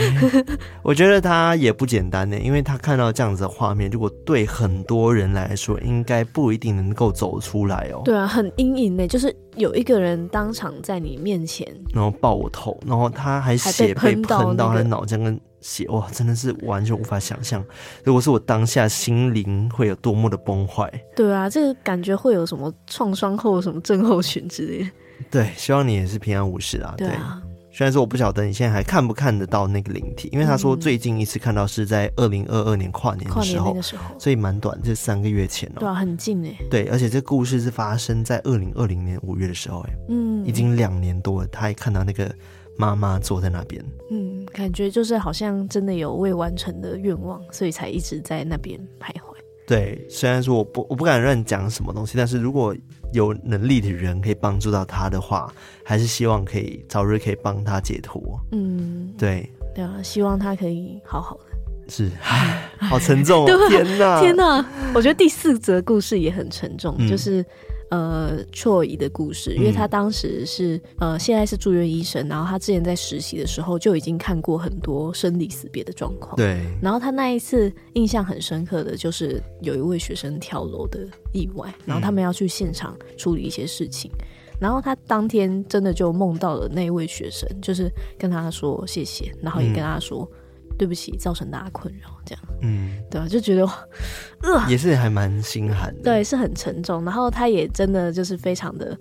[0.81, 8.01] 我觉得他也不简单呢，因为他看到这样子的画面，如果对很多人来说，应该不一定能够走出来哦。
[8.03, 9.31] 对啊，很阴影呢，就是。
[9.59, 17.63] 有一个人当场在你面前，然后爆我头，然后他还血被喷到他的脑浆跟血，哇，真的是完全无法想象。
[18.03, 20.89] 如果是我当下心灵会有多么的崩坏。
[21.15, 24.89] 对啊，这个感觉会有什么创伤后什么症候群之类的。
[25.29, 26.95] 对，希望你也是平安无事啊。
[26.97, 27.41] 对啊。
[27.79, 35.79] 虽然说我不晓得你现在还看不看得到那个灵体，因为他说最近一次看到是在二零二二年跨年的时候，的时候所以蛮短，这三个月前哦、喔。
[35.79, 36.53] 对啊，很近哎。
[36.69, 42.29] 对，而且这故事是发生在二零二零年五月的时候哎，嗯，已经两年多了，他还看到那个
[42.77, 49.21] 妈妈坐在那边，嗯，感觉就是好像真的有未完成的愿望，所以才一直在那边徘徊。
[49.65, 52.75] 对，虽然说我不我不敢乱讲什么东西，但是如果
[53.13, 55.51] 有能力的人可以帮助到他的话，
[55.83, 58.21] 还是希望可以早日可以帮他解脱。
[58.51, 61.43] 嗯，对，对啊，希望他可以好好的。
[61.87, 63.59] 是，唉， 好沉重哦！
[63.69, 64.65] 天哪，天哪！
[64.93, 67.45] 我觉得第四则故事也很沉重，嗯、就是。
[67.89, 76.36] 呃，错疑的故事，因为他当时是、嗯、呃，现在是住院医生，然后他之前在实习的时候就已经看过很多生离死别的状况。
[76.36, 76.62] 对。
[76.82, 84.25] 然后他那一次印象很深刻的就是有一位学生跳楼的意外，然后他们要去现场处理一些事情，嗯、
[84.62, 90.30] 然后他当天真的就梦到了那一位学生，就是跟他说谢谢，然后也跟他说。
[90.32, 90.38] 嗯
[90.79, 93.63] 对不起，造成大家困扰，这样，嗯，对啊，就觉得，
[94.41, 97.03] 呃，也是还蛮心寒的，对，是很沉重。
[97.03, 98.97] 然后他也真的就是非常的，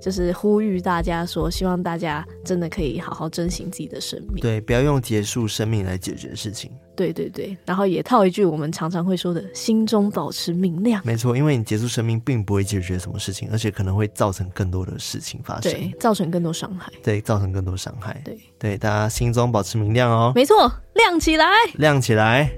[0.00, 6.72] 就是呼吁大家说，希望大家真的可以好好珍惜自己的生命，对，不要用结束生命来解决事情。
[6.94, 11.00] 对对对，然后也套一句我们常常会说的“心中保持明亮”。
[11.06, 16.92] 没错，因为你结束生命并不会解决什么事情，而且可能会造成更多的事情发生，对，造成更多伤害。
[17.02, 18.20] 对，造成更多伤害。
[18.22, 20.32] 对对，大家心中保持明亮哦。
[20.34, 20.70] 没错，
[21.02, 22.48] 亮起来，亮起来。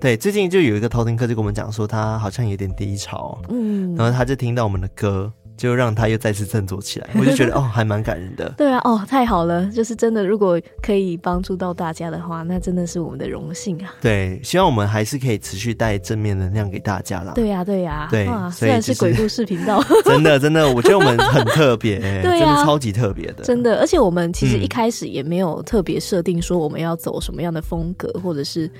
[0.00, 5.32] 对，最近就有一个偷听客就跟我们讲说，他好像有点低潮，嗯，然后他就听到我们的歌。
[5.58, 8.48] 就让他又再次振作起来，我就觉得哦，还蛮感人的。
[8.56, 13.92] 对啊，哦，太好了，就是真的，如果可以帮助到大家的话，那真的是我们的荣幸啊。
[14.00, 17.32] 对，希望我们还是可以持续带正面能量给大家啦。
[17.34, 23.80] 对呀、啊，对呀、啊，对，虽然是鬼故事频道， 真的真的，我觉得我们很特别、欸， 对、啊，真的超级特别的，真的。
[23.80, 28.70] 而且我们其实一开始也没有特别设定说我们要走什么样的风格，或者是。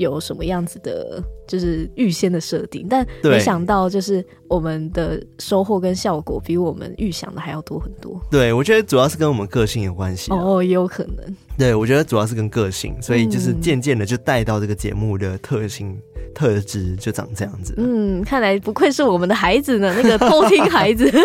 [0.00, 8.18] 有什么样子的，就是预先的设定，但没想到就是我们的收获跟效果比我们预想的还要多很多。
[8.30, 11.36] 对，我觉得主要是跟我们个性有关系哦，也有可能。
[11.58, 16.02] 对，我觉得主要是跟个性，所以就是渐渐的就带到这个节目的特性、嗯、
[16.34, 17.74] 特质就长这样子。
[17.76, 21.10] 嗯，看来不愧是我们的孩子呢，那个偷听孩子。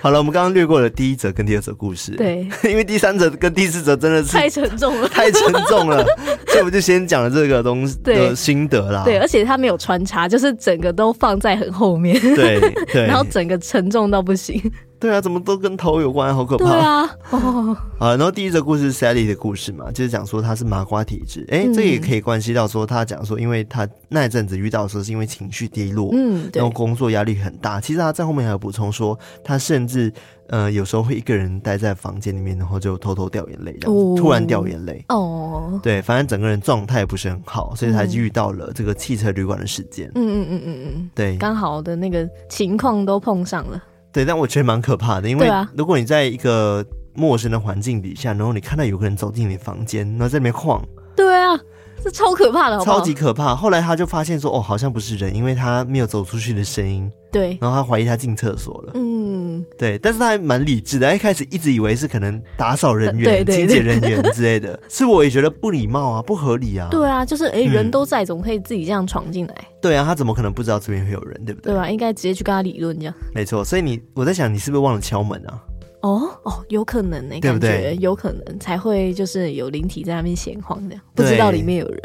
[0.00, 6.04] 好了，我们刚刚略过了第一则跟第二则故事，对， 因为第三则跟第四则真的是太沉重了，太沉重了，
[6.48, 9.02] 所以我们就先讲了这个东西的心得啦。
[9.04, 12.60] 对，而且它没有穿插，就是整个都放在很后面，对
[12.92, 14.60] 对，然后整个沉重到不行。
[15.00, 16.64] 对啊，怎么都跟头有关，好可怕。
[16.66, 27.80] 对啊，哦，啊，然后第一则故事是 Sally 的故事嘛，就是讲说他是麻瓜体质，哎、欸，这也可以关系到说他讲说，因为他那一阵子遇到的时候是因为情绪低落，嗯，然后工作压力很大。
[27.80, 30.12] 其实他在后面还有补充说，他甚至
[30.48, 35.02] 呃有时候会一个人待在房间里面，然后就偷偷掉眼泪，这样子、哦、突然掉眼泪。
[35.08, 40.10] 哦，对，反正整个人状态不是很好，所以他遇到了这个汽车旅馆的事件。
[40.14, 43.82] 嗯嗯嗯嗯嗯，对，刚好的那个情况都碰上了。
[44.12, 50.82] 对，但我觉得蛮可怕的，因为如果你在一个陌生的环境底下，然后你看到有个人走进你房间，然后在那边晃，
[51.14, 51.58] 对啊，
[52.02, 53.54] 这超可怕的好好，超级可怕。
[53.54, 57.10] 后来他就发现说，哦，好像不是人，因为他没有走出去的声音。
[57.30, 58.92] 对，然后他怀疑他进厕所了。
[58.94, 59.29] 嗯，
[59.78, 66.88] 对，但是他还蛮理智的，他一开始一直以为是可能打扫人员、清洁人员之类的， 是我也觉得不礼貌啊，不合理啊。
[66.90, 69.54] 对啊，就是哎，人都在，怎么可以自己这样闯进来？
[69.80, 71.72] 对啊，他怎么可能不知道这边会有人，对不对？
[71.72, 71.90] 对吧？
[71.90, 73.14] 应该直接去跟他理论这样。
[73.34, 75.62] 没错，所以你我在想，你是不是忘了敲门啊？
[76.02, 77.94] 哦哦，有可能呢，对不对？
[78.00, 82.02] 有可能才会就是有灵体在那边闲晃这样，不知道里面有人。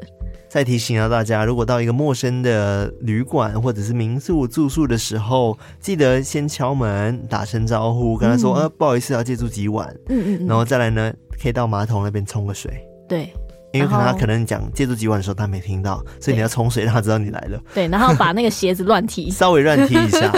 [0.50, 12.72] 再提醒到大家，如果到一个陌生的旅馆或者是民宿住宿的时候，记得先敲门，打声招呼，跟他说：“呃、不好意思，要借住几晚。”嗯嗯嗯，然后再来呢，可以到马桶那边冲个水。
[13.10, 13.34] 对，
[13.74, 17.60] 因为可能他可能讲借住几晚的时候，他没听到，所以你要冲水让他知道你来了。
[17.74, 20.32] 对，然后把那个鞋子乱踢， 稍微乱踢一下，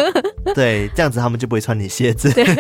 [0.56, 2.32] 对，这样子他们就不会穿你鞋子。
[2.32, 2.46] 对。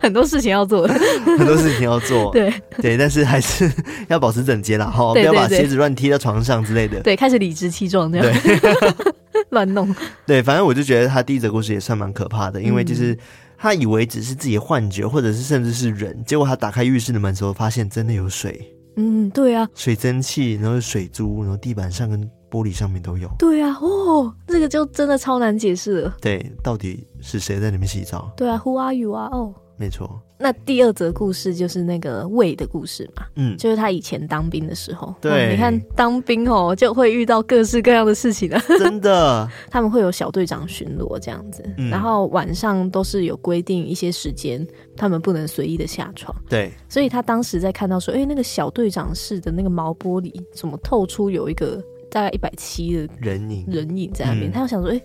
[0.00, 2.52] 很多事情要做，很多事情要做，对。
[2.80, 3.70] 对，但是还是
[4.08, 7.00] 要保持整洁啦，哈，不要把鞋子乱踢到床上之类的。
[7.00, 8.58] 对，开始理直气壮这样，对，
[9.50, 9.94] 乱弄。
[10.26, 13.16] 对，反正我就觉得他第一则故事也算蛮可怕的，因为就是
[13.58, 18.74] 他以为只是自己的幻觉，或者是甚至是人，结果他打开浴室的门之后，发现真的有水。
[18.96, 23.30] 嗯，对啊，水蒸气，然后水珠，然后地板上跟玻璃上面都有。
[23.38, 26.16] 对啊，哦，这个就真的超难解释了。
[26.20, 28.32] 对，到底是谁在里面洗澡？
[28.36, 29.28] 对啊，Who are you 啊？
[29.32, 29.54] 哦。
[29.76, 55.00] 没错，那第二则故事就是那个魏的故事嘛，嗯，就是他以前当兵的时候，对，嗯、你看当兵哦，就会遇到各式各样的事情啊， 真的， 他们会有小队长巡逻这样子，嗯、然后晚上都是有规定一些时间，他们不能随意的下床，对，所以他当时在看到说，哎，那个小队长室的那个毛玻璃怎么透出有一个大概一百七的人影，人影在那边，嗯、他就想说，哎，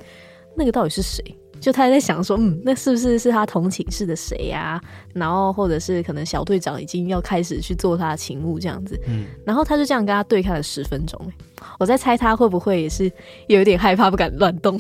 [0.56, 1.24] 那个到底是谁？
[1.62, 4.84] 就他在想说，嗯，那是不是是他同寝室的谁呀、啊？
[5.16, 11.20] 然后或者是可能小队长已经要开始去做他的勤务这样子，嗯，然后他就这样跟他对看了十分钟。
[11.80, 13.12] 我在猜他会不会也是
[13.48, 14.78] 有一点害怕，不敢乱动。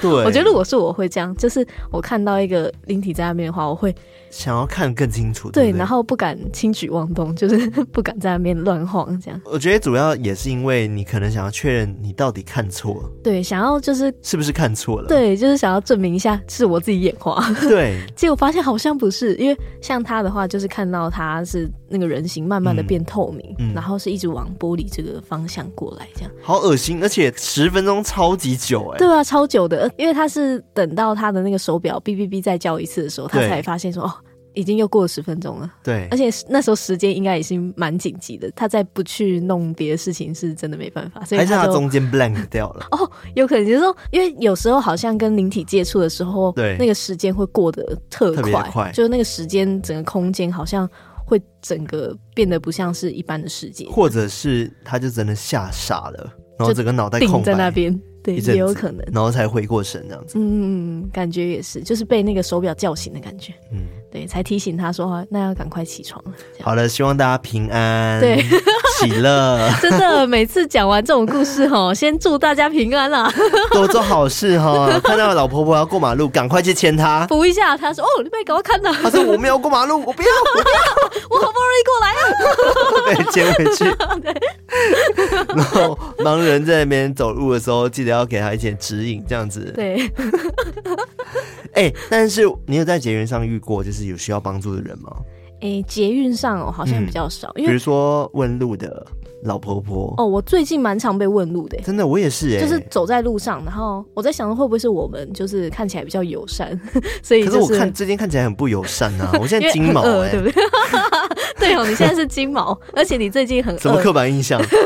[0.00, 3.94] 对， 我觉得如果是我会这样，就是我看到一个灵体在那边的话，我会。
[4.30, 9.40] 想要看更清楚，对，对，对，然后不敢轻举妄动， 就是不敢在那边乱晃这样。
[9.44, 17.98] 我觉得主要也是因为你可能想要确认你到底看错了，对，想要就是是不是看错了，对，就是想要证明一下是我自己眼花， 对。
[18.14, 26.30] 结果发现好像不是，因为像他的话，就是看到他是那个人形慢慢的变透明，嗯嗯、然后是一直往玻璃这个方向过来，这样。
[26.42, 28.98] 好恶心，而且十分钟超级久哎。
[28.98, 34.12] 对啊，超久的，因为他是等到他的那个手表哔哔哔再叫一次的时候，他才发现说哦。
[34.54, 42.86] 已经又过了十分钟了，对，而且那时候时间应该已经蛮紧急的，他再不去弄别的事情是真的没办法，所以还是他中间 blank 掉了。
[42.92, 50.88] 哦，有可能就是说，因为有时候好像跟灵体接触的时候，对，那个时间会过得特快，特快，就是那个时间整个空间好像
[51.24, 57.98] 会整个变得不像是一般的世界，或者是他就真的吓傻了，然后整个脑袋空在那边。
[58.22, 60.34] 对，也有可能，然后才回过神这样子。
[60.36, 63.54] 嗯，感觉也是，就是被那个手表叫醒的感觉。
[63.72, 63.80] 嗯，
[64.10, 66.22] 对，才提醒他说，那要赶快起床。
[66.62, 68.44] 好了，希望大家平安，对，
[68.98, 69.70] 喜乐。
[69.80, 73.32] 真的，每次讲完这种故事哈，先祝大家平安啦，
[73.70, 74.90] 多做好事哈。
[75.04, 77.76] 看到老婆婆要过马路，赶快去牵她，扶一下。
[77.76, 80.76] 他说：“哦，你别赶快看到。”他说：“我没有过马路，我不要， 我不要，
[81.30, 83.84] 我好不容易过来了。”被，牵回去。
[84.22, 84.34] 对。
[85.54, 89.72] 然后盲人在那边走路的时候，记得要给他一点指引，这样子。
[89.74, 90.10] 对。
[91.72, 95.10] 哎、欸，但是你有在捷运上遇过就是有需要帮助的人吗？
[95.62, 99.06] 哎、欸，捷运上哦，好像比较少，嗯、因为比如说问路的
[99.44, 106.80] 老婆婆哦，我最近蛮常被问路的，真的，我也是哎，就是走在路上，然后我在想会不会是我们就是看起来比较友善，
[107.22, 110.64] 所以、就是、可是我看最近看起来很不友善啊， 我现在金毛哎，对不对？
[111.60, 114.58] 对哦，你现在是金毛，而且你最近很什么刻板印象？
[114.66, 114.78] 对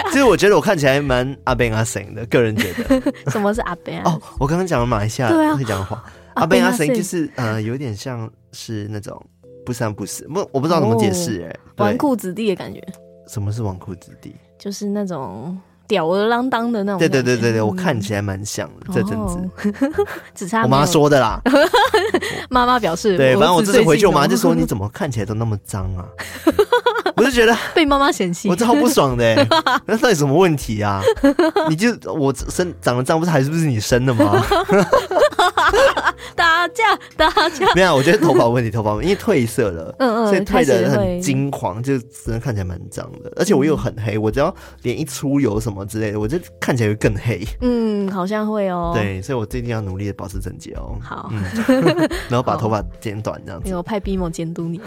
[0.00, 3.02] 啊，其实我觉得我看起来蛮阿贝阿婶的，个人觉得。
[3.32, 4.00] 什么是阿扁？
[4.04, 6.04] 哦，我刚刚讲了马来西亚会讲的话。
[6.34, 9.20] 阿贝阿神就是呃，有点像是那种
[9.64, 12.82] 不三不四，不我不知道怎么解释哎，纨绔子弟的感觉。
[13.28, 14.34] 什么是纨绔子弟？
[14.58, 16.98] 就是那种吊儿郎当的那种。
[16.98, 19.38] 对对对对对，我看起来蛮像的这阵子。
[20.34, 21.40] 只差我妈说的啦。
[22.50, 26.04] 妈妈表示，对，反正我这次回去，我妈就说： “你怎么看起来都那么脏啊？”
[27.16, 29.46] 我就觉得被妈妈嫌弃，我超不爽的。
[29.84, 31.02] 那到底什么问题啊？
[31.68, 34.42] 你就我生长得脏，不是还是不是你生的吗？
[36.34, 43.32] 打架打架，没有，我觉得头发问题，头发因为褪色了，嗯嗯，所以褪的很金黄，就真的看起来蛮脏的。
[43.36, 47.40] 而且我又很黑，我只要脸一出油什么之类的，我就看起来会更黑。
[47.60, 48.92] 嗯，好像会哦。
[48.94, 50.98] 对，所以我最近要努力的保持整洁哦。
[51.02, 51.30] 好，
[52.28, 53.74] 然后把头发剪短这样子。
[53.74, 54.80] 我派 BMO 监督你。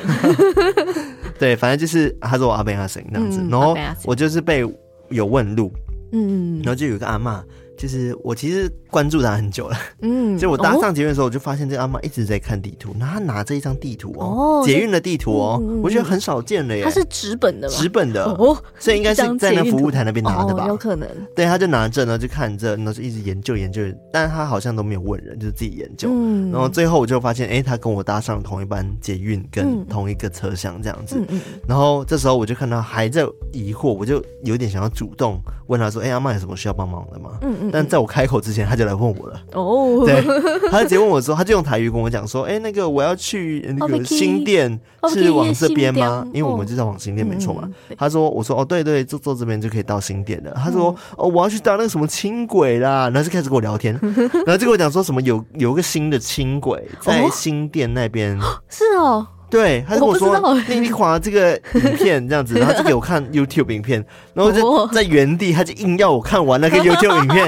[1.40, 4.66] 对，反正就是他说我阿贝阿神那样子，然后我就是被
[5.10, 5.72] 有问路，
[6.12, 7.42] 嗯，然后就有一个阿嬷。
[7.84, 16.82] 就是我其实关注他很久了，嗯， 就我搭上捷运的时候，我就发现这阿妈一直在看地图，然后他拿着一张地图哦，捷运的地图哦，我觉得很少见了耶。
[16.82, 17.76] 他是纸本的吗？
[17.76, 20.66] 纸本的哦，所以应该是在那服务台那边拿的吧？
[20.66, 21.06] 有可能。
[21.36, 23.82] 对，他就拿着呢，就看着，然后就一直研究研究，
[24.14, 26.08] 但是他好像都没有问人，就是自己研究。
[26.10, 31.22] 嗯，然后最后我就发现，哎，他跟我搭上同一班捷运，跟同一个车厢这样子。
[31.28, 37.73] 嗯，然后这时候我就看到还在疑惑，我就有点想要主动问他说：“哎，阿妈有什么需要帮忙的吗？”嗯嗯。
[37.74, 39.42] 但在我开口之前，他就来问我了。
[39.54, 40.22] 哦，对，
[40.70, 46.24] 他就直接问我说，他就用台语跟我讲说：“哎，那个我要去那个新店，是往这边吗？
[46.32, 47.68] 因为我们就在往新店，没错嘛。”
[47.98, 54.00] 他说：“我说哦，对对，坐坐这边就可以到新店了。”他说：“哦，我要去搭那个什么轻轨啦。”然后就开始跟我聊天，
[54.46, 58.40] 然后就跟我讲说什么有有一个新的轻轨在新店那边。
[58.70, 59.26] 是哦。
[59.54, 60.36] 对，他跟我说
[60.68, 67.48] ：“你你滑这个影片这样子， 然后就给我看 YouTube 影片，然后就在原地，他就硬要我看完那个 YouTube 影片。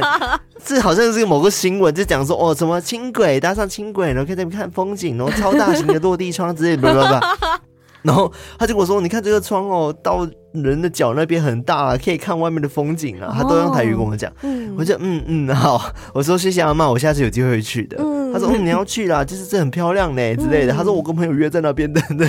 [0.63, 7.59] 这好像是某个新闻，就讲说哦，什么轻轨搭上轻轨，然后可以在那边看风景，然后超大型的落地窗之类的，吧吧吧。
[8.05, 13.33] 然后他就跟我说：你看这个窗哦，到人的脚那边很大，可以看外面的风景啊。
[13.35, 14.31] 他都用台语跟我讲，
[14.77, 17.97] 我就嗯嗯好，我说谢谢阿妈，我下次有机会会去的。”
[18.31, 22.27] 他说：“嗯，你要去啦，就是这很漂亮呢之类的。”他说：“我跟朋友约在那边的。”对，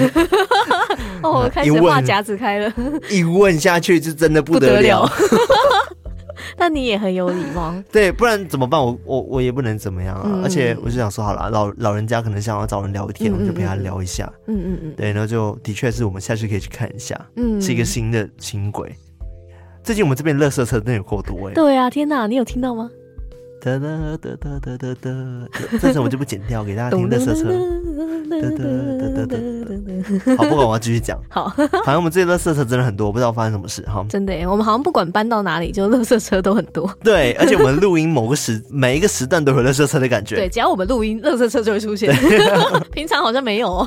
[1.23, 2.73] 哦， 开始话匣子开了，
[3.11, 5.11] 一问下去就真的不得了。
[6.57, 8.81] 但你也很有礼貌， 对，不然怎么办？
[8.81, 10.41] 我我我也不能怎么样啊。
[10.43, 14.31] 而且我就想说，好了，老老人家可能想要找人聊天，我们就陪他聊一下。
[14.47, 18.95] 嗯嗯嗯，对，然后就的确是我们下次可以去看一下，嗯，是一个新的轻轨。
[19.83, 21.55] 最近我们这边垃圾车真的有够多哎。
[21.55, 22.91] 对啊，天哪，你有听到吗？
[23.67, 25.11] 哒哒哒哒哒哒哒，
[25.81, 27.51] 这次我就不剪掉，给大家听垃圾车。
[28.31, 28.63] 哒哒
[29.01, 31.19] 哒哒哒，好，不管我要继续讲。
[31.29, 34.07] 好，反正我们这些垃圾车真的很多，不知道发生什么事哈。
[34.09, 36.89] 真的耶，我们好像不管搬到哪里，就垃圾车都很多。
[37.03, 40.37] 对，而且我们录音某个时每一个时段都有垃圾车的感觉。
[40.37, 42.15] 对，只要我们录音，垃圾车就会出现。
[42.93, 43.85] 平常好像没有。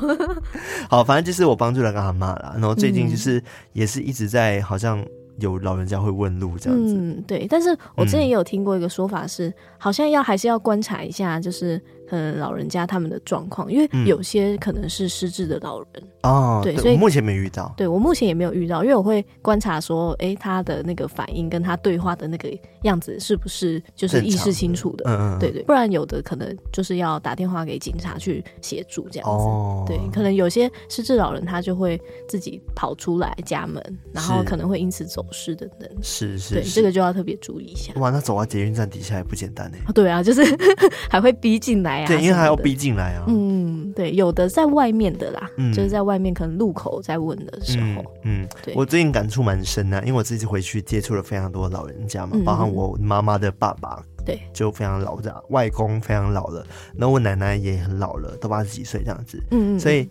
[0.90, 5.02] 好，反正就是我帮助了个阿妈啦，然后最近就是也是一直在好像。
[5.40, 7.48] 有老人家会问路这样子，嗯，对。
[7.48, 11.82] 但是我之前也有听过一个说法是，嗯、好像要还是要观察一下，就是。
[12.10, 17.72] 可能老人家他们的状况，因为有些可能是失智的老人哦，对，所以目前没遇到。
[17.78, 22.50] 对，我目前也没有遇到，因为我会观察说，哎，他的那个反应跟他对话的那个
[22.82, 25.04] 样子是不是就是意识清楚的？
[25.08, 29.46] 嗯嗯，对对，不然有的可能就是要打电话给警察去协助这样子。
[29.46, 35.88] 哦，对，可能有些失智老人他就会自己跑出来家门，然后可能会因此走失等等。
[36.02, 37.94] 是是，对，这个就要特别注意一下。
[37.98, 39.78] 哇，那走到捷运站底下也不简单呢。
[39.94, 40.44] 对啊，就是
[41.08, 41.99] 还会逼进来。
[42.00, 42.08] 来啊。
[42.08, 43.26] 对，因为还要逼进来啊。
[43.28, 48.04] 嗯，对，有的在外面的啦，嗯、就是在外面可能路口在问的时候。
[48.24, 48.74] 嗯，嗯对。
[48.76, 59.42] 我最近感触蛮深的，因为我自己回去接触了非常多老人家嘛，嗯、包含我妈妈的爸爸，对，就非常老的，外公非常老了，然后我奶奶也很老了，都八十几岁这样子。
[59.52, 59.80] 嗯嗯。
[59.80, 60.10] 所以。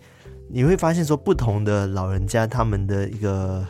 [0.51, 3.63] 你会发现说，不同的老人家他们的一个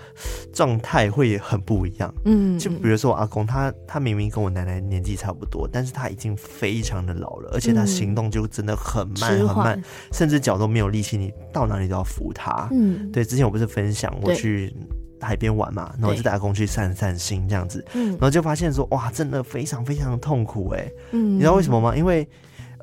[0.54, 2.14] 状态会很不一样。
[2.24, 12.70] 嗯，就比如说我阿公，他他明明跟我奶奶年纪差不多，但是他已经非常的老了，而且他行动就真的很慢很慢，甚至脚都没有力气，你到哪里都要扶他。
[12.72, 14.74] 嗯，对，之前我不是分享我去
[15.20, 20.90] 海边玩嘛，然后就带阿公去散散心这样子，嗯，然后就发现说，哇，真的非常非常的痛苦哎。
[21.12, 21.94] 嗯，你知道为什么吗？
[21.94, 22.26] 因为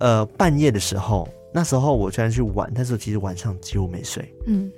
[0.00, 1.26] 呃半夜的时候。
[1.56, 4.30] 那时候我虽然去玩，但是我其实晚上几乎没睡。
[4.44, 4.70] 嗯，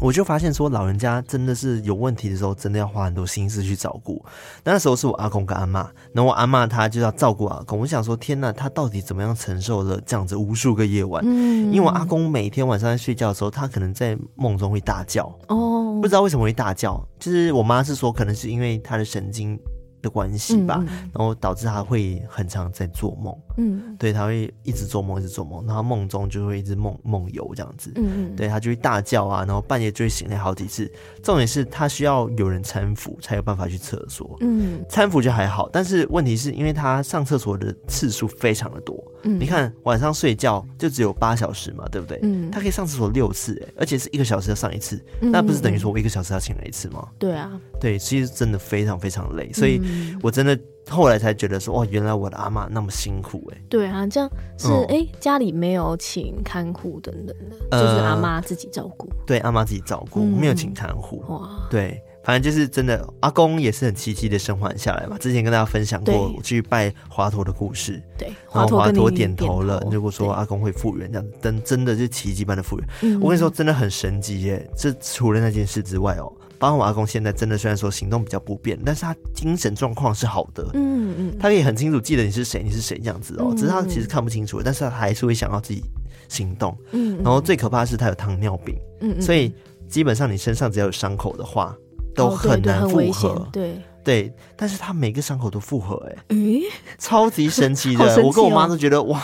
[0.00, 4.24] 我就发现说，老人家真的是有问题的时候，真的要花很多心思去照顾。
[4.64, 5.80] 那时候是我阿公跟阿妈，
[6.14, 7.78] 然后我阿妈她就要照顾阿公。
[7.80, 11.22] 我想说，天哪，他到底怎么样承受了这样子无数个夜晚？
[11.22, 15.26] 嗯，因为我阿公每天晚上在睡觉的时候，他可能在梦中会大叫。
[15.48, 19.60] 哦，不知道为什么会大叫，就是我妈是说，可能是因为他的神经。
[20.02, 30.90] 的关系吧，嗯、然后导致他会很常在做梦，嗯，对，他会一直做梦，一直做梦，然后梦中就会一直梦梦游这样子，嗯，对，他就会大叫啊，然后半夜就会醒来好几次。
[31.22, 42.18] 重点是他需要有人搀扶才有办法去厕所，嗯，搀扶就还好，但是问题是因为他上厕所的次数非常的多，嗯，你看晚上睡觉就只有八小时嘛，对不对？
[42.22, 47.08] 嗯，他可以上厕所六次，哎，而且是一个小时要上一次，嗯、那不是等于说我一个小时要请来一次吗？
[47.18, 47.50] 对啊，
[47.80, 49.80] 对，其实真的非常非常累，所以。
[50.22, 50.58] 我真的
[50.88, 53.62] 后来才觉得说，哇，原来我的阿妈那么辛苦哎。
[53.68, 59.08] 对啊，这样是哎、嗯欸，家里没有请看护等等的，呃、就是阿妈自己照顾。
[59.26, 61.24] 对，阿妈自己照顾，没有请看护。
[61.28, 65.16] 哇，对，反正就是真的，阿公也是很奇迹的生还下来嘛。
[65.18, 72.88] 之前跟大家分享过我去拜华佗的故事，对，然后华佗点头了，如果说阿公会复原，这样真真的就奇迹般的复原。
[73.02, 74.70] 嗯、我跟你说，真的很神奇耶！
[74.76, 76.32] 这除了那件事之外哦。
[76.58, 80.64] 包括我阿公现在真的虽然说行动比较不便，但是他精神状况是好的。
[80.74, 83.52] 嗯嗯，他可以很清楚记得你是谁，你是谁这样子哦。
[83.56, 85.82] 只是他其实看不清楚，但是他还是会想要自己
[86.28, 86.78] 行动。
[86.92, 88.76] 嗯，然后最可怕的是他有糖尿病。
[89.00, 89.52] 嗯，所以
[89.88, 91.76] 基本上你身上只要有伤口的话，
[92.14, 93.48] 都很难复合。
[93.52, 96.62] 对对，但是他每个伤口都复合，哎，诶，
[96.98, 98.04] 超级神奇的。
[98.24, 99.20] 我跟我妈都觉得哇，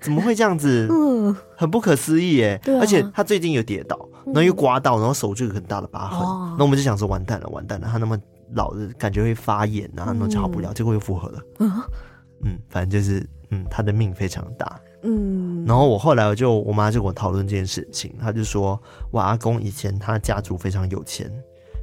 [0.00, 0.86] 怎么会这样子？
[0.90, 2.60] 嗯，很不可思议哎。
[2.80, 4.08] 而且他最近有跌倒。
[4.26, 6.18] 然后又刮到，然后手就有很大的疤痕。
[6.20, 8.18] 那、哦、我们就想说，完蛋了，完蛋了，他那么
[8.54, 11.40] 老的感觉会发炎啊，然后就好不了，嗯、结果又复合了。
[11.58, 11.70] 嗯，
[12.42, 14.80] 嗯，反正就是，嗯，他的命非常大。
[15.02, 18.80] 嗯，然后我后来我就我妈就跟我讨论这件事情，她就说，
[19.10, 21.30] 我阿公以前他家族非常有钱，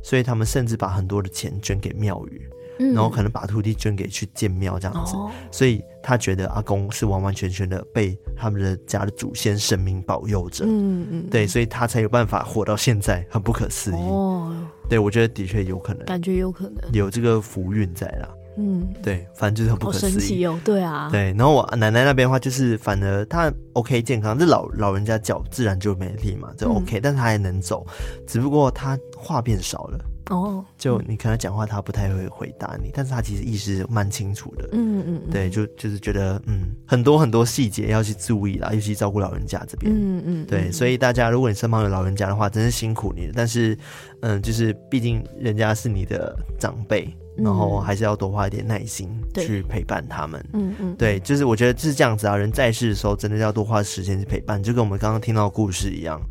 [0.03, 2.49] 所以他们甚至把很多的钱捐给庙宇。
[2.95, 14.01] 然后可能把土地捐给去建庙这样子，哦、所以他觉得阿公是完完全全的被他们的家的祖先神明保佑着，嗯嗯，对，所以他才有办法活到现在，很不可思议。
[14.01, 14.51] 哦，
[14.89, 18.27] 对，我觉得的确有可能，感觉有可能有这个福运在啦。
[18.61, 20.11] 嗯，对，反正就是很不可思议。
[20.11, 21.33] 神奇哦，对啊，对。
[21.33, 27.85] 然后我奶奶那边的话，就是反而她 OK 健康，这老老人家脚自然就没力嘛，就 OK，、嗯、但是她还能走，
[28.27, 29.99] 只不过她话变少了。
[30.29, 34.69] 哦，就你可能讲话，他不太会回答你，但是他其实意识蛮清楚的。
[34.71, 39.91] 嗯嗯，对，就就是觉得嗯，很多很多细节要去注意啦，尤其照顾老人家这边。
[39.93, 43.33] 嗯嗯，对，所以大家如果你身旁有老人家的话，真是辛苦你了。
[43.35, 43.77] 但是
[44.21, 47.13] 嗯，就是毕竟人家是你的长辈，
[47.43, 50.43] 然后还是要多花一点耐心去陪伴他们。
[50.53, 56.21] 嗯嗯，对，就是我觉得就是这样子啊，人在世的时候真的要多花时间去陪伴，就跟我们刚刚听到的故事一样。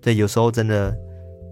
[0.00, 0.96] 对，有时候真的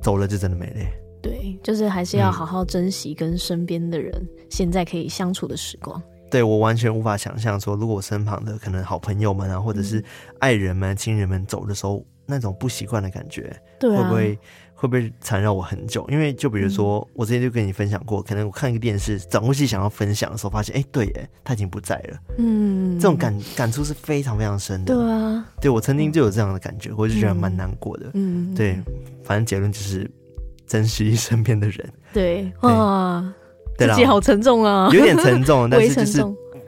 [0.02, 0.80] 走了就真的没了。
[1.22, 4.12] 对，就是还是要好好珍惜跟身边的人
[4.48, 6.00] 现在可以相处的时光。
[6.30, 10.02] 对，我完全无法想象说，如果我身旁的可能好朋友们啊，或者是
[10.38, 14.38] 爱人们、亲人们走的时候，那种不习惯的感觉，对啊，会不会
[14.86, 16.06] 会不会缠绕我很久？
[16.10, 22.18] 因为就比如说，嗯，我之前就跟你分享过，可能我看一个电视，转过去想要分享的时候，发现哎，对，哎，他已经不在了。
[22.38, 24.94] 嗯，这种感感触是非常非常深的。
[24.94, 28.06] 对啊，对我曾经就有这样的感觉，我就觉得蛮难过的。
[28.14, 28.78] 嗯，对，
[29.24, 30.10] 反正结论就是。
[30.68, 33.24] 珍惜身边的人，对哇，
[33.78, 36.20] 自己好沉重啊，有点沉重， 但是就是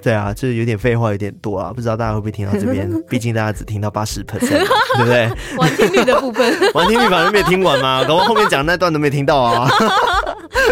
[0.02, 2.90] 对啊，就是有点废话有点多啊，不知道大家会不会听到这边？
[3.08, 4.64] 毕竟大家只听到八十 percent，
[4.96, 5.28] 对不对？
[5.58, 9.68] 完听率的部分， 完听率反正没听完嘛，搞不好后面讲那段都没听到啊，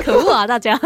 [0.05, 0.79] 可恶啊，大家。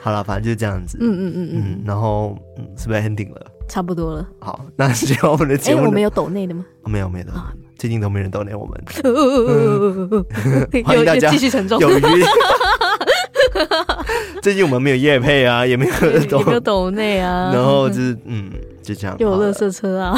[0.00, 3.46] 好了，反正就是这样子，嗯嗯嗯嗯，然后嗯，是不是 ending 了？
[3.68, 4.26] 差不多了。
[4.40, 6.64] 好，那喜欢我们的节目，我们有抖内的吗？
[6.86, 7.26] 没有，没有。
[7.76, 8.82] 最近都没人抖内我们，
[10.84, 11.78] 欢迎大家继续沉重。
[11.78, 12.02] 有余，
[14.42, 15.92] 最近我们没有夜配啊，也没有
[16.28, 17.50] 抖，没有抖内啊。
[17.52, 18.50] 然后就是，嗯，
[18.82, 19.16] 就这样。
[19.18, 20.14] 又有乐色车啊。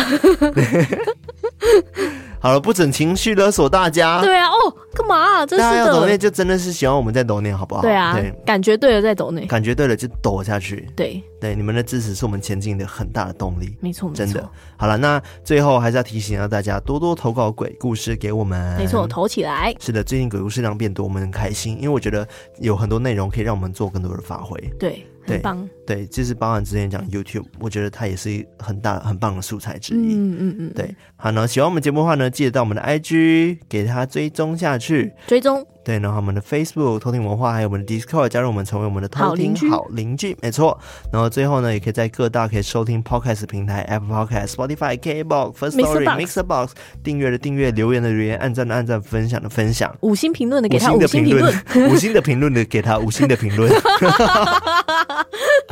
[2.41, 4.23] 好了，不准情绪勒索大家。
[4.23, 5.47] 对啊，哦，干嘛、啊？
[5.47, 5.71] 真是的。
[5.71, 7.83] 大家要抖内就真的是希望我们在抖内，好不好？
[7.83, 10.89] 对啊，对，感觉对了再抖内，感觉对了就抖下去。
[10.97, 13.77] 对对，你们的支持是我们前进的很大的动力。
[13.81, 14.49] 没错，真的。
[14.79, 18.77] 好了，那最后还是要提醒到大家，多多投稿鬼故事给我们。
[18.79, 19.75] 没错，投起来。
[19.79, 22.27] 是的，最近鬼故事量变多，我们很开心，因为我觉得
[22.59, 24.59] 有很多内容可以让我们做更多的发挥。
[24.79, 25.07] 对。
[25.27, 30.15] 很棒，对，就是包含之前讲 YouTube，我觉得它也是很大很棒的素材之一。
[30.15, 30.95] 嗯嗯嗯，对。
[31.17, 35.67] 好呢，喜欢我们节目的话呢，记得到我们的 IG 给它追踪下去，追踪。
[35.91, 40.79] 对，然后我们的 Facebook 偷听文化，还有我们的 Discord 加入我们，成为我们的偷听好邻居，没错。
[41.13, 51.53] 然后最后呢，也可以在各大可以收听 Podcast 平台，Apple Podcast、Spotify、K Box、First Story、Mixer Box 订阅的订阅，留言的留言，按赞的按赞，分享的分享，五星评论的给他五星评论，
[51.91, 53.69] 五星的评论的给他五星的评论。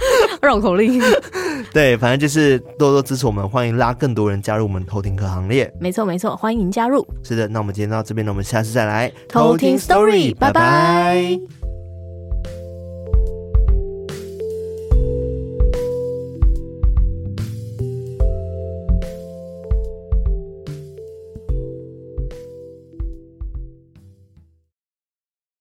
[0.43, 1.01] 绕口令，
[1.73, 5.73] 对，反正就是多多支持我们，欢迎拉更多人加入我们偷听课行列。
[5.81, 7.07] 没错没错，欢迎加入。
[7.23, 11.58] 是的，那我们今天到这边呢，我们下次再来偷听 Story，拜拜。